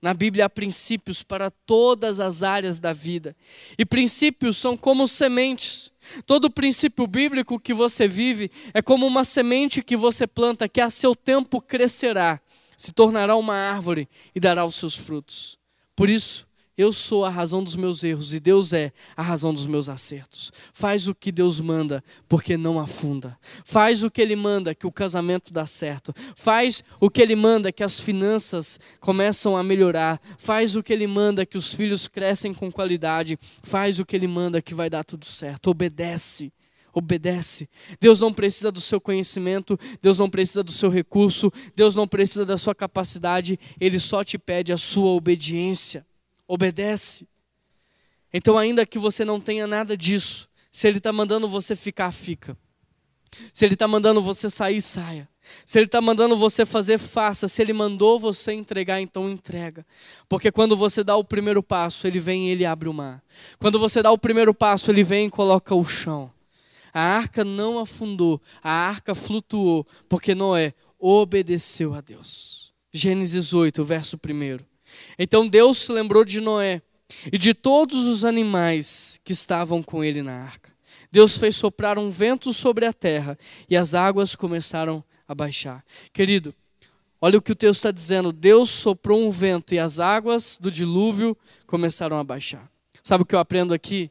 [0.00, 3.36] Na Bíblia há princípios para todas as áreas da vida.
[3.78, 5.91] E princípios são como sementes.
[6.26, 10.90] Todo princípio bíblico que você vive é como uma semente que você planta, que a
[10.90, 12.40] seu tempo crescerá,
[12.76, 15.58] se tornará uma árvore e dará os seus frutos.
[15.94, 16.46] Por isso,
[16.82, 20.52] eu sou a razão dos meus erros e Deus é a razão dos meus acertos.
[20.72, 23.38] Faz o que Deus manda, porque não afunda.
[23.64, 26.12] Faz o que Ele manda, que o casamento dá certo.
[26.34, 30.20] Faz o que Ele manda, que as finanças começam a melhorar.
[30.36, 33.38] Faz o que Ele manda, que os filhos crescem com qualidade.
[33.62, 35.70] Faz o que Ele manda, que vai dar tudo certo.
[35.70, 36.52] Obedece
[36.94, 37.70] obedece.
[37.98, 42.44] Deus não precisa do seu conhecimento, Deus não precisa do seu recurso, Deus não precisa
[42.44, 46.04] da sua capacidade, Ele só te pede a sua obediência
[46.52, 47.26] obedece.
[48.30, 52.56] Então, ainda que você não tenha nada disso, se Ele está mandando você ficar, fica.
[53.54, 55.26] Se Ele está mandando você sair, saia.
[55.64, 57.48] Se Ele está mandando você fazer, faça.
[57.48, 59.86] Se Ele mandou você entregar, então entrega.
[60.28, 63.22] Porque quando você dá o primeiro passo, Ele vem e Ele abre o mar.
[63.58, 66.30] Quando você dá o primeiro passo, Ele vem e coloca o chão.
[66.92, 72.74] A arca não afundou, a arca flutuou, porque Noé obedeceu a Deus.
[72.92, 74.71] Gênesis 8, verso 1.
[75.18, 76.82] Então Deus se lembrou de Noé
[77.32, 80.72] e de todos os animais que estavam com ele na arca.
[81.10, 83.38] Deus fez soprar um vento sobre a terra
[83.68, 85.84] e as águas começaram a baixar.
[86.12, 86.54] Querido,
[87.20, 90.70] olha o que o texto está dizendo: Deus soprou um vento e as águas do
[90.70, 91.36] dilúvio
[91.66, 92.70] começaram a baixar.
[93.02, 94.10] Sabe o que eu aprendo aqui?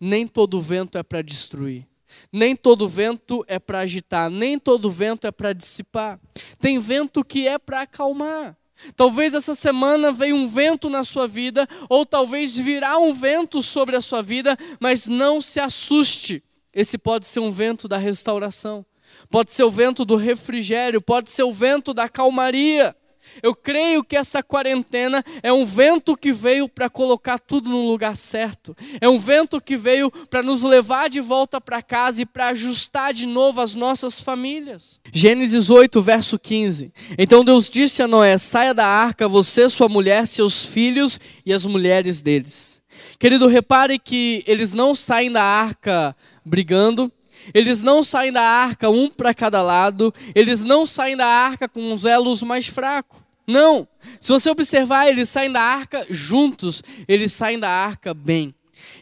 [0.00, 1.86] Nem todo vento é para destruir.
[2.32, 6.18] Nem todo vento é para agitar, nem todo vento é para dissipar.
[6.58, 8.56] Tem vento que é para acalmar.
[8.96, 13.96] Talvez essa semana veio um vento na sua vida, ou talvez virá um vento sobre
[13.96, 16.42] a sua vida, mas não se assuste.
[16.72, 18.84] Esse pode ser um vento da restauração,
[19.30, 22.94] pode ser o vento do refrigério, pode ser o vento da calmaria.
[23.42, 28.16] Eu creio que essa quarentena é um vento que veio para colocar tudo no lugar
[28.16, 28.76] certo.
[29.00, 33.12] É um vento que veio para nos levar de volta para casa e para ajustar
[33.12, 35.00] de novo as nossas famílias.
[35.12, 36.92] Gênesis 8, verso 15.
[37.16, 41.66] Então Deus disse a Noé: Saia da arca, você, sua mulher, seus filhos e as
[41.66, 42.82] mulheres deles.
[43.18, 47.12] Querido, repare que eles não saem da arca brigando,
[47.52, 51.92] eles não saem da arca um para cada lado, eles não saem da arca com
[51.92, 53.18] os elos mais fracos.
[53.46, 53.88] Não.
[54.20, 58.54] Se você observar, eles saem da arca juntos, eles saem da arca bem.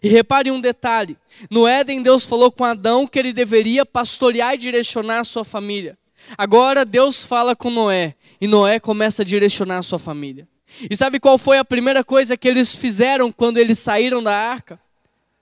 [0.02, 1.16] E repare um detalhe:
[1.50, 5.98] no Éden, Deus falou com Adão que ele deveria pastorear e direcionar a sua família.
[6.38, 10.48] Agora, Deus fala com Noé, e Noé começa a direcionar a sua família.
[10.90, 14.78] E sabe qual foi a primeira coisa que eles fizeram quando eles saíram da arca?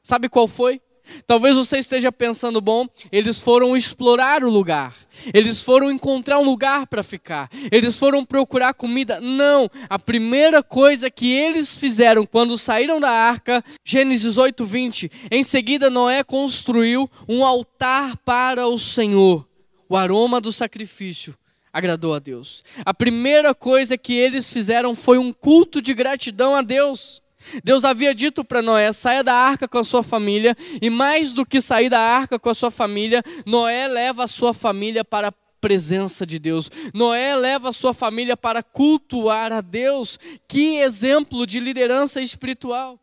[0.02, 0.80] Sabe qual foi?
[1.26, 4.94] Talvez você esteja pensando, bom, eles foram explorar o lugar,
[5.32, 9.20] eles foram encontrar um lugar para ficar, eles foram procurar comida.
[9.20, 15.42] Não, a primeira coisa que eles fizeram quando saíram da arca, Gênesis 8, 20, em
[15.42, 19.46] seguida Noé construiu um altar para o Senhor.
[19.88, 21.34] O aroma do sacrifício
[21.72, 22.62] agradou a Deus.
[22.84, 27.20] A primeira coisa que eles fizeram foi um culto de gratidão a Deus.
[27.62, 31.44] Deus havia dito para Noé: saia da arca com a sua família, e mais do
[31.44, 35.32] que sair da arca com a sua família, Noé leva a sua família para a
[35.60, 36.70] presença de Deus.
[36.92, 40.18] Noé leva a sua família para cultuar a Deus.
[40.46, 43.00] Que exemplo de liderança espiritual.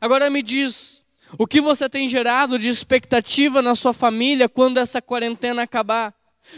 [0.00, 1.04] Agora me diz,
[1.36, 6.14] o que você tem gerado de expectativa na sua família quando essa quarentena acabar?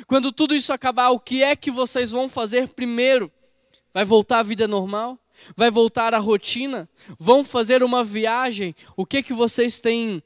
[0.07, 3.31] Quando tudo isso acabar, o que é que vocês vão fazer primeiro?
[3.93, 5.19] Vai voltar à vida normal?
[5.57, 6.89] Vai voltar à rotina?
[7.19, 8.75] Vão fazer uma viagem?
[8.97, 10.23] O que que vocês têm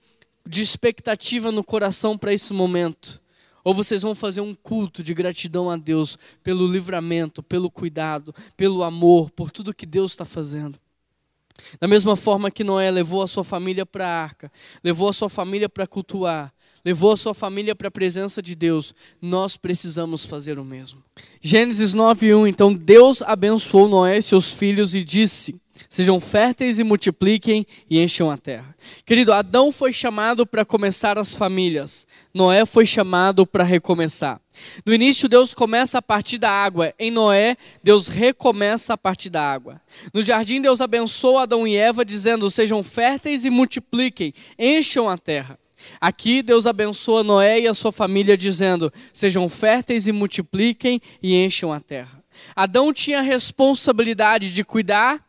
[0.46, 3.20] de expectativa no coração para esse momento?
[3.62, 8.82] Ou vocês vão fazer um culto de gratidão a Deus pelo livramento, pelo cuidado, pelo
[8.82, 10.78] amor, por tudo que Deus está fazendo?
[11.80, 14.52] Da mesma forma que Noé levou a sua família para a arca,
[14.82, 16.52] levou a sua família para cultuar,
[16.85, 21.03] levou a sua família para a presença de Deus, nós precisamos fazer o mesmo.
[21.41, 25.55] Gênesis 9:1 Então Deus abençoou Noé e seus filhos e disse:
[25.89, 28.74] Sejam férteis e multipliquem e encham a terra.
[29.05, 34.41] Querido, Adão foi chamado para começar as famílias, Noé foi chamado para recomeçar.
[34.87, 36.95] No início, Deus começa a partir da água.
[36.99, 39.80] Em Noé, Deus recomeça a partir da água.
[40.12, 45.59] No jardim, Deus abençoa Adão e Eva, dizendo: Sejam férteis e multipliquem, encham a terra.
[46.01, 51.72] Aqui, Deus abençoa Noé e a sua família, dizendo: Sejam férteis e multipliquem e encham
[51.72, 52.22] a terra.
[52.55, 55.24] Adão tinha a responsabilidade de cuidar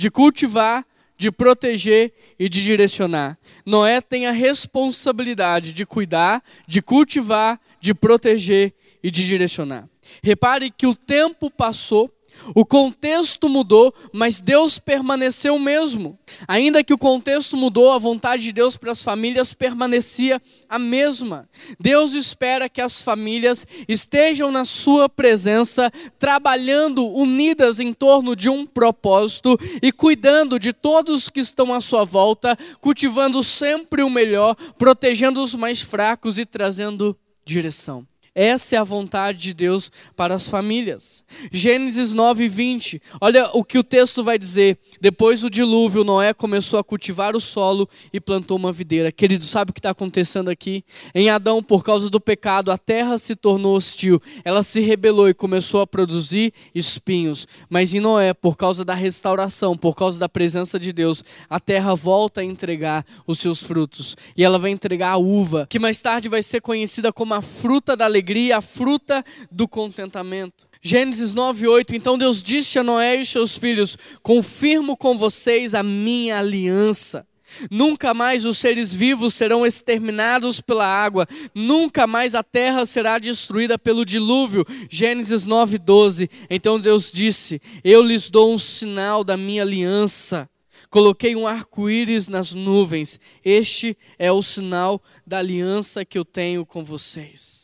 [0.00, 0.86] de cultivar,
[1.18, 3.38] de proteger e de direcionar.
[3.66, 9.86] Noé tem a responsabilidade de cuidar, de cultivar, de proteger e de direcionar.
[10.22, 12.10] Repare que o tempo passou
[12.54, 16.18] o contexto mudou, mas Deus permaneceu o mesmo.
[16.46, 21.48] Ainda que o contexto mudou, a vontade de Deus para as famílias permanecia a mesma.
[21.78, 28.66] Deus espera que as famílias estejam na sua presença, trabalhando unidas em torno de um
[28.66, 35.42] propósito e cuidando de todos que estão à sua volta, cultivando sempre o melhor, protegendo
[35.42, 38.09] os mais fracos e trazendo direção.
[38.34, 41.24] Essa é a vontade de Deus para as famílias.
[41.50, 43.02] Gênesis 9, 20.
[43.20, 44.78] Olha o que o texto vai dizer.
[45.00, 49.10] Depois do dilúvio, Noé começou a cultivar o solo e plantou uma videira.
[49.10, 50.84] Querido, sabe o que está acontecendo aqui?
[51.12, 54.22] Em Adão, por causa do pecado, a terra se tornou hostil.
[54.44, 57.48] Ela se rebelou e começou a produzir espinhos.
[57.68, 61.96] Mas em Noé, por causa da restauração, por causa da presença de Deus, a terra
[61.96, 64.16] volta a entregar os seus frutos.
[64.36, 67.96] E ela vai entregar a uva, que mais tarde vai ser conhecida como a fruta
[67.96, 70.68] da alegria alegria, a fruta do contentamento.
[70.82, 71.96] Gênesis 9, 8.
[71.96, 77.26] Então Deus disse a Noé e seus filhos: Confirmo com vocês a minha aliança.
[77.68, 83.76] Nunca mais os seres vivos serão exterminados pela água, nunca mais a terra será destruída
[83.76, 84.64] pelo dilúvio.
[84.88, 86.30] Gênesis 9, 12.
[86.48, 90.48] Então Deus disse: Eu lhes dou um sinal da minha aliança.
[90.88, 93.18] Coloquei um arco-íris nas nuvens.
[93.44, 97.59] Este é o sinal da aliança que eu tenho com vocês.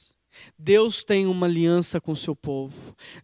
[0.58, 2.74] Deus tem uma aliança com o seu povo.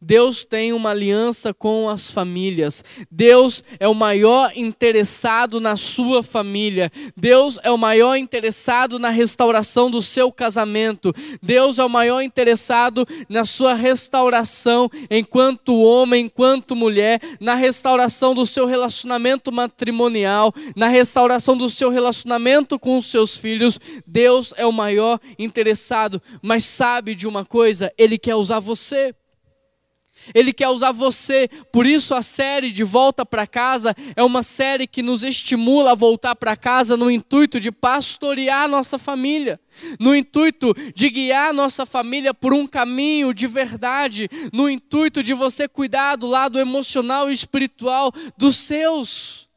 [0.00, 2.84] Deus tem uma aliança com as famílias.
[3.10, 6.92] Deus é o maior interessado na sua família.
[7.16, 11.10] Deus é o maior interessado na restauração do seu casamento.
[11.42, 18.44] Deus é o maior interessado na sua restauração enquanto homem, enquanto mulher, na restauração do
[18.44, 23.80] seu relacionamento matrimonial, na restauração do seu relacionamento com os seus filhos.
[24.06, 29.14] Deus é o maior interessado, mas sabe de uma coisa, Ele quer usar você.
[30.34, 34.86] Ele quer usar você, por isso a série de Volta para Casa é uma série
[34.86, 39.58] que nos estimula a voltar para casa no intuito de pastorear nossa família,
[39.98, 45.66] no intuito de guiar nossa família por um caminho de verdade, no intuito de você
[45.66, 49.48] cuidar do lado emocional e espiritual dos seus.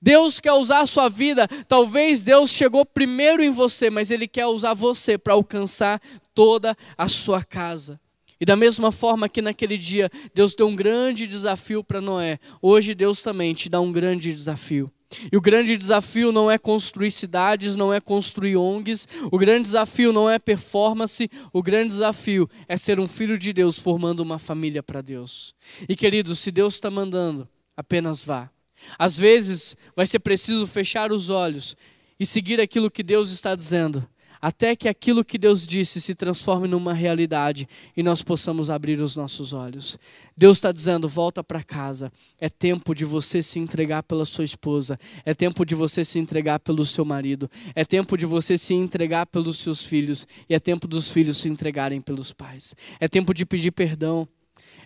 [0.00, 4.46] Deus quer usar a sua vida, talvez Deus chegou primeiro em você, mas Ele quer
[4.46, 6.00] usar você para alcançar
[6.34, 8.00] toda a sua casa.
[8.40, 12.94] E da mesma forma que naquele dia Deus deu um grande desafio para Noé, hoje
[12.94, 14.92] Deus também te dá um grande desafio.
[15.32, 20.12] E o grande desafio não é construir cidades, não é construir ONGs, o grande desafio
[20.12, 24.82] não é performance, o grande desafio é ser um filho de Deus formando uma família
[24.82, 25.54] para Deus.
[25.88, 28.50] E queridos, se Deus está mandando, apenas vá.
[28.98, 31.76] Às vezes vai ser preciso fechar os olhos
[32.18, 34.06] e seguir aquilo que Deus está dizendo,
[34.40, 39.16] até que aquilo que Deus disse se transforme numa realidade e nós possamos abrir os
[39.16, 39.98] nossos olhos.
[40.36, 42.12] Deus está dizendo: volta para casa.
[42.38, 46.60] É tempo de você se entregar pela sua esposa, é tempo de você se entregar
[46.60, 50.86] pelo seu marido, é tempo de você se entregar pelos seus filhos e é tempo
[50.86, 52.74] dos filhos se entregarem pelos pais.
[53.00, 54.28] É tempo de pedir perdão,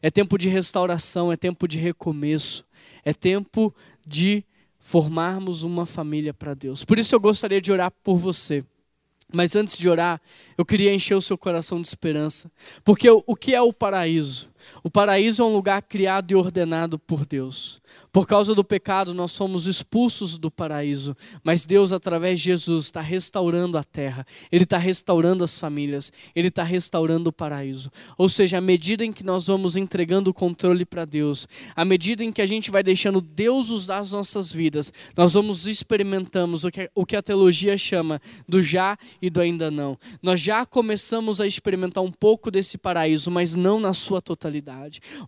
[0.02, 2.64] é tempo de restauração, é tempo de recomeço.
[3.04, 3.74] É tempo
[4.06, 4.44] de
[4.78, 6.84] formarmos uma família para Deus.
[6.84, 8.64] Por isso eu gostaria de orar por você.
[9.32, 10.20] Mas antes de orar,
[10.58, 12.50] eu queria encher o seu coração de esperança.
[12.82, 14.49] Porque o que é o paraíso?
[14.82, 17.80] O paraíso é um lugar criado e ordenado por Deus.
[18.12, 23.00] Por causa do pecado, nós somos expulsos do paraíso, mas Deus, através de Jesus, está
[23.00, 27.90] restaurando a terra, Ele está restaurando as famílias, Ele está restaurando o paraíso.
[28.18, 31.46] Ou seja, à medida em que nós vamos entregando o controle para Deus,
[31.76, 35.66] à medida em que a gente vai deixando Deus usar as nossas vidas, nós vamos
[35.66, 39.96] experimentamos o que, o que a teologia chama do já e do ainda não.
[40.20, 44.49] Nós já começamos a experimentar um pouco desse paraíso, mas não na sua totalidade.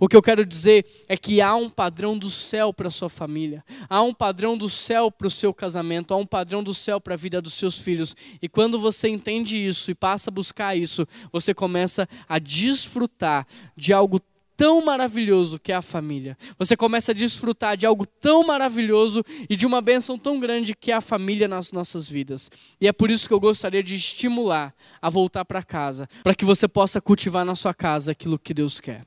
[0.00, 3.08] O que eu quero dizer é que há um padrão do céu céu para sua
[3.08, 7.00] família, há um padrão do céu para o seu casamento, há um padrão do céu
[7.00, 8.14] para a vida dos seus filhos.
[8.40, 13.46] E quando você entende isso e passa a buscar isso, você começa a desfrutar
[13.76, 14.20] de algo
[14.56, 16.36] tão maravilhoso que é a família.
[16.58, 20.92] Você começa a desfrutar de algo tão maravilhoso e de uma bênção tão grande que
[20.92, 22.50] é a família nas nossas vidas.
[22.80, 26.44] E é por isso que eu gostaria de estimular a voltar para casa, para que
[26.44, 29.04] você possa cultivar na sua casa aquilo que Deus quer.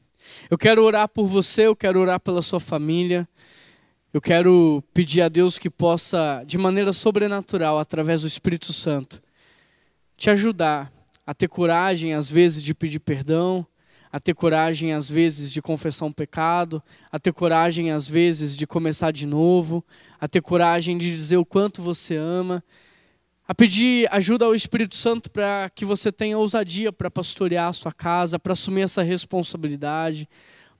[0.50, 3.28] Eu quero orar por você, eu quero orar pela sua família.
[4.14, 9.22] Eu quero pedir a Deus que possa, de maneira sobrenatural, através do Espírito Santo,
[10.16, 10.92] te ajudar
[11.28, 13.66] a ter coragem, às vezes, de pedir perdão,
[14.12, 18.66] a ter coragem, às vezes, de confessar um pecado, a ter coragem, às vezes, de
[18.66, 19.84] começar de novo,
[20.22, 22.64] a ter coragem de dizer o quanto você ama,
[23.48, 27.91] a pedir ajuda ao Espírito Santo para que você tenha ousadia para pastorear a sua
[27.91, 30.28] casa, para assumir essa responsabilidade,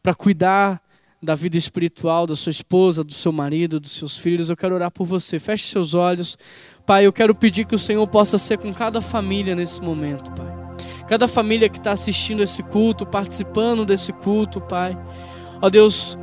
[0.02, 0.82] para cuidar
[1.22, 4.50] da vida espiritual da sua esposa, do seu marido, dos seus filhos.
[4.50, 5.40] Eu quero orar por você.
[5.40, 6.38] Feche seus olhos.
[6.86, 10.66] Pai, eu quero pedir que o Senhor possa ser com cada família nesse momento, Pai
[11.08, 14.98] cada família que está assistindo esse culto, participando desse culto, Pai.
[15.62, 16.18] Ó Deus,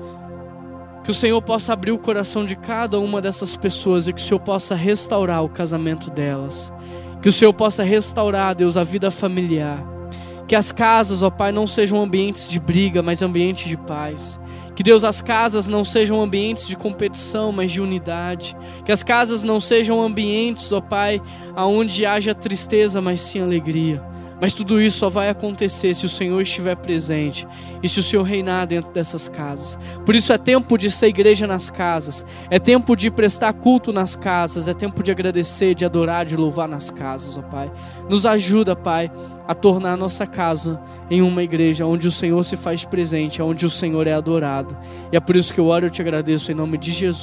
[1.03, 4.25] que o Senhor possa abrir o coração de cada uma dessas pessoas e que o
[4.25, 6.73] Senhor possa restaurar o casamento delas.
[7.21, 9.85] Que o Senhor possa restaurar, Deus, a vida familiar.
[10.47, 14.39] Que as casas, ó Pai, não sejam ambientes de briga, mas ambientes de paz.
[14.75, 18.57] Que Deus, as casas não sejam ambientes de competição, mas de unidade.
[18.85, 21.21] Que as casas não sejam ambientes, ó Pai,
[21.55, 24.12] aonde haja tristeza, mas sim alegria.
[24.43, 27.47] Mas tudo isso só vai acontecer se o Senhor estiver presente
[27.81, 29.79] e se o Senhor reinar dentro dessas casas.
[30.05, 34.17] Por isso é tempo de ser igreja nas casas, é tempo de prestar culto nas
[34.17, 37.71] casas, é tempo de agradecer, de adorar, de louvar nas casas, ó Pai.
[38.11, 39.13] Nos ajuda, Pai,
[39.47, 43.65] a tornar a nossa casa em uma igreja onde o Senhor se faz presente, onde
[43.65, 44.77] o Senhor é adorado.
[45.13, 47.21] E é por isso que eu oro e te agradeço em nome de Jesus.